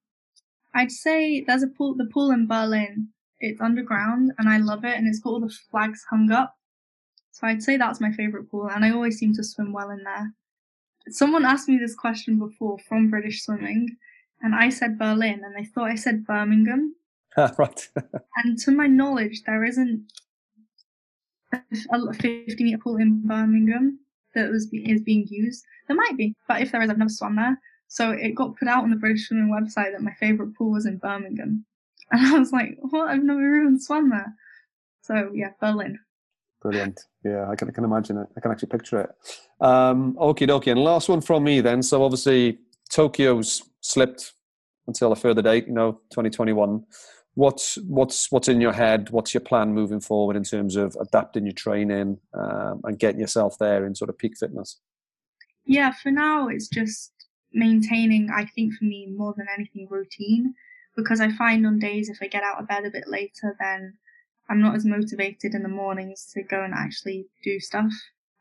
[0.73, 3.09] I'd say there's a pool, the pool in Berlin.
[3.39, 6.55] It's underground and I love it, and it's got all the flags hung up.
[7.31, 10.03] So I'd say that's my favorite pool, and I always seem to swim well in
[10.03, 10.33] there.
[11.09, 13.87] Someone asked me this question before from British Swimming,
[14.41, 16.95] and I said Berlin, and they thought I said Birmingham.
[17.57, 17.89] right.
[18.43, 20.05] and to my knowledge, there isn't
[21.53, 23.99] a 50 meter pool in Birmingham
[24.35, 25.63] that was is being used.
[25.87, 27.59] There might be, but if there is, I've never swum there.
[27.91, 30.85] So it got put out on the British Swimming website that my favourite pool was
[30.85, 31.65] in Birmingham.
[32.13, 33.09] And I was like, what?
[33.09, 34.33] I've never even swum there.
[35.01, 35.99] So yeah, Berlin.
[36.61, 37.01] Brilliant.
[37.23, 38.27] Yeah, I can, I can imagine it.
[38.35, 39.09] I can actually picture it.
[39.65, 40.71] Um, okie dokie.
[40.71, 41.81] And last one from me then.
[41.81, 44.33] So obviously Tokyo's slipped
[44.87, 46.83] until a further date, you know, 2021.
[47.35, 49.09] What's what's what's in your head?
[49.09, 53.57] What's your plan moving forward in terms of adapting your training um, and getting yourself
[53.57, 54.79] there in sort of peak fitness?
[55.65, 57.13] Yeah, for now it's just
[57.53, 58.29] maintaining.
[58.29, 60.53] I think for me more than anything routine
[60.95, 63.93] because I find on days if I get out of bed a bit later, then
[64.49, 67.91] I'm not as motivated in the mornings to go and actually do stuff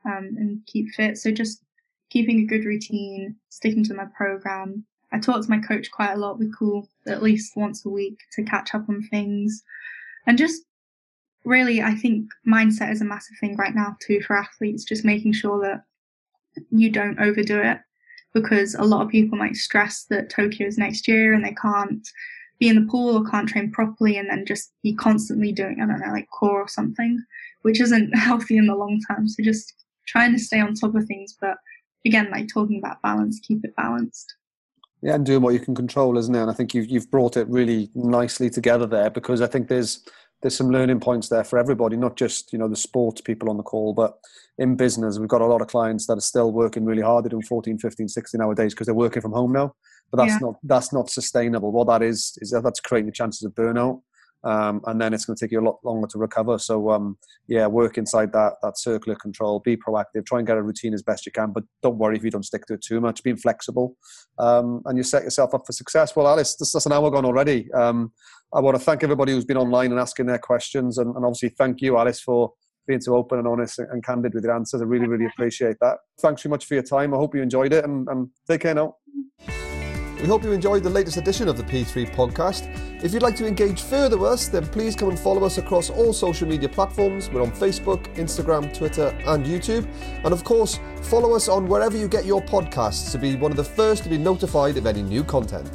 [0.05, 1.19] um, and keep fit.
[1.19, 1.63] So just
[2.11, 4.85] keeping a good routine, sticking to my program.
[5.13, 6.39] I talk to my coach quite a lot.
[6.39, 9.63] We call at least once a week to catch up on things.
[10.27, 10.63] And just
[11.45, 15.33] really, I think mindset is a massive thing right now too for athletes, just making
[15.33, 15.85] sure that
[16.71, 17.79] you don't overdo it
[18.35, 22.07] because a lot of people might stress that Tokyo is next year and they can't
[22.59, 25.87] be in the pool or can't train properly and then just be constantly doing, I
[25.87, 27.22] don't know, like core or something,
[27.62, 29.26] which isn't healthy in the long term.
[29.26, 29.72] So just
[30.07, 31.57] trying to stay on top of things, but
[32.07, 34.35] again, like talking about balance, keep it balanced.
[35.03, 36.43] Yeah, and doing what you can control, isn't it?
[36.43, 40.05] And I think you've you've brought it really nicely together there because I think there's
[40.43, 43.57] there's some learning points there for everybody, not just you know the sports people on
[43.57, 44.18] the call, but
[44.59, 47.24] in business, we've got a lot of clients that are still working really hard.
[47.24, 49.74] They're doing 14, 15, 16 hour days because they're working from home now.
[50.11, 50.38] But that's yeah.
[50.43, 51.72] not that's not sustainable.
[51.72, 54.03] What that is is that that's creating the chances of burnout.
[54.43, 56.59] Um, and then it's going to take you a lot longer to recover.
[56.59, 59.61] So um, yeah, work inside that that circular control.
[59.61, 60.26] Be proactive.
[60.26, 62.45] Try and get a routine as best you can, but don't worry if you don't
[62.45, 63.22] stick to it too much.
[63.22, 63.97] Being flexible,
[64.38, 66.16] um, and you set yourself up for success.
[66.16, 67.70] Well, Alice, this, that's an hour gone already.
[68.53, 71.51] I want to thank everybody who's been online and asking their questions, and, and obviously
[71.51, 72.53] thank you, Alice, for
[72.89, 74.83] being so open and honest and candid with your answers.
[74.83, 75.99] I really, really appreciate that.
[76.21, 77.15] Thanks so much for your time.
[77.15, 78.97] I hope you enjoyed it, and, and take care now.
[80.21, 82.69] We hope you enjoyed the latest edition of the P3 podcast.
[83.03, 85.89] If you'd like to engage further with us, then please come and follow us across
[85.89, 87.31] all social media platforms.
[87.31, 89.89] We're on Facebook, Instagram, Twitter, and YouTube.
[90.25, 93.57] And of course, follow us on wherever you get your podcasts to be one of
[93.57, 95.71] the first to be notified of any new content.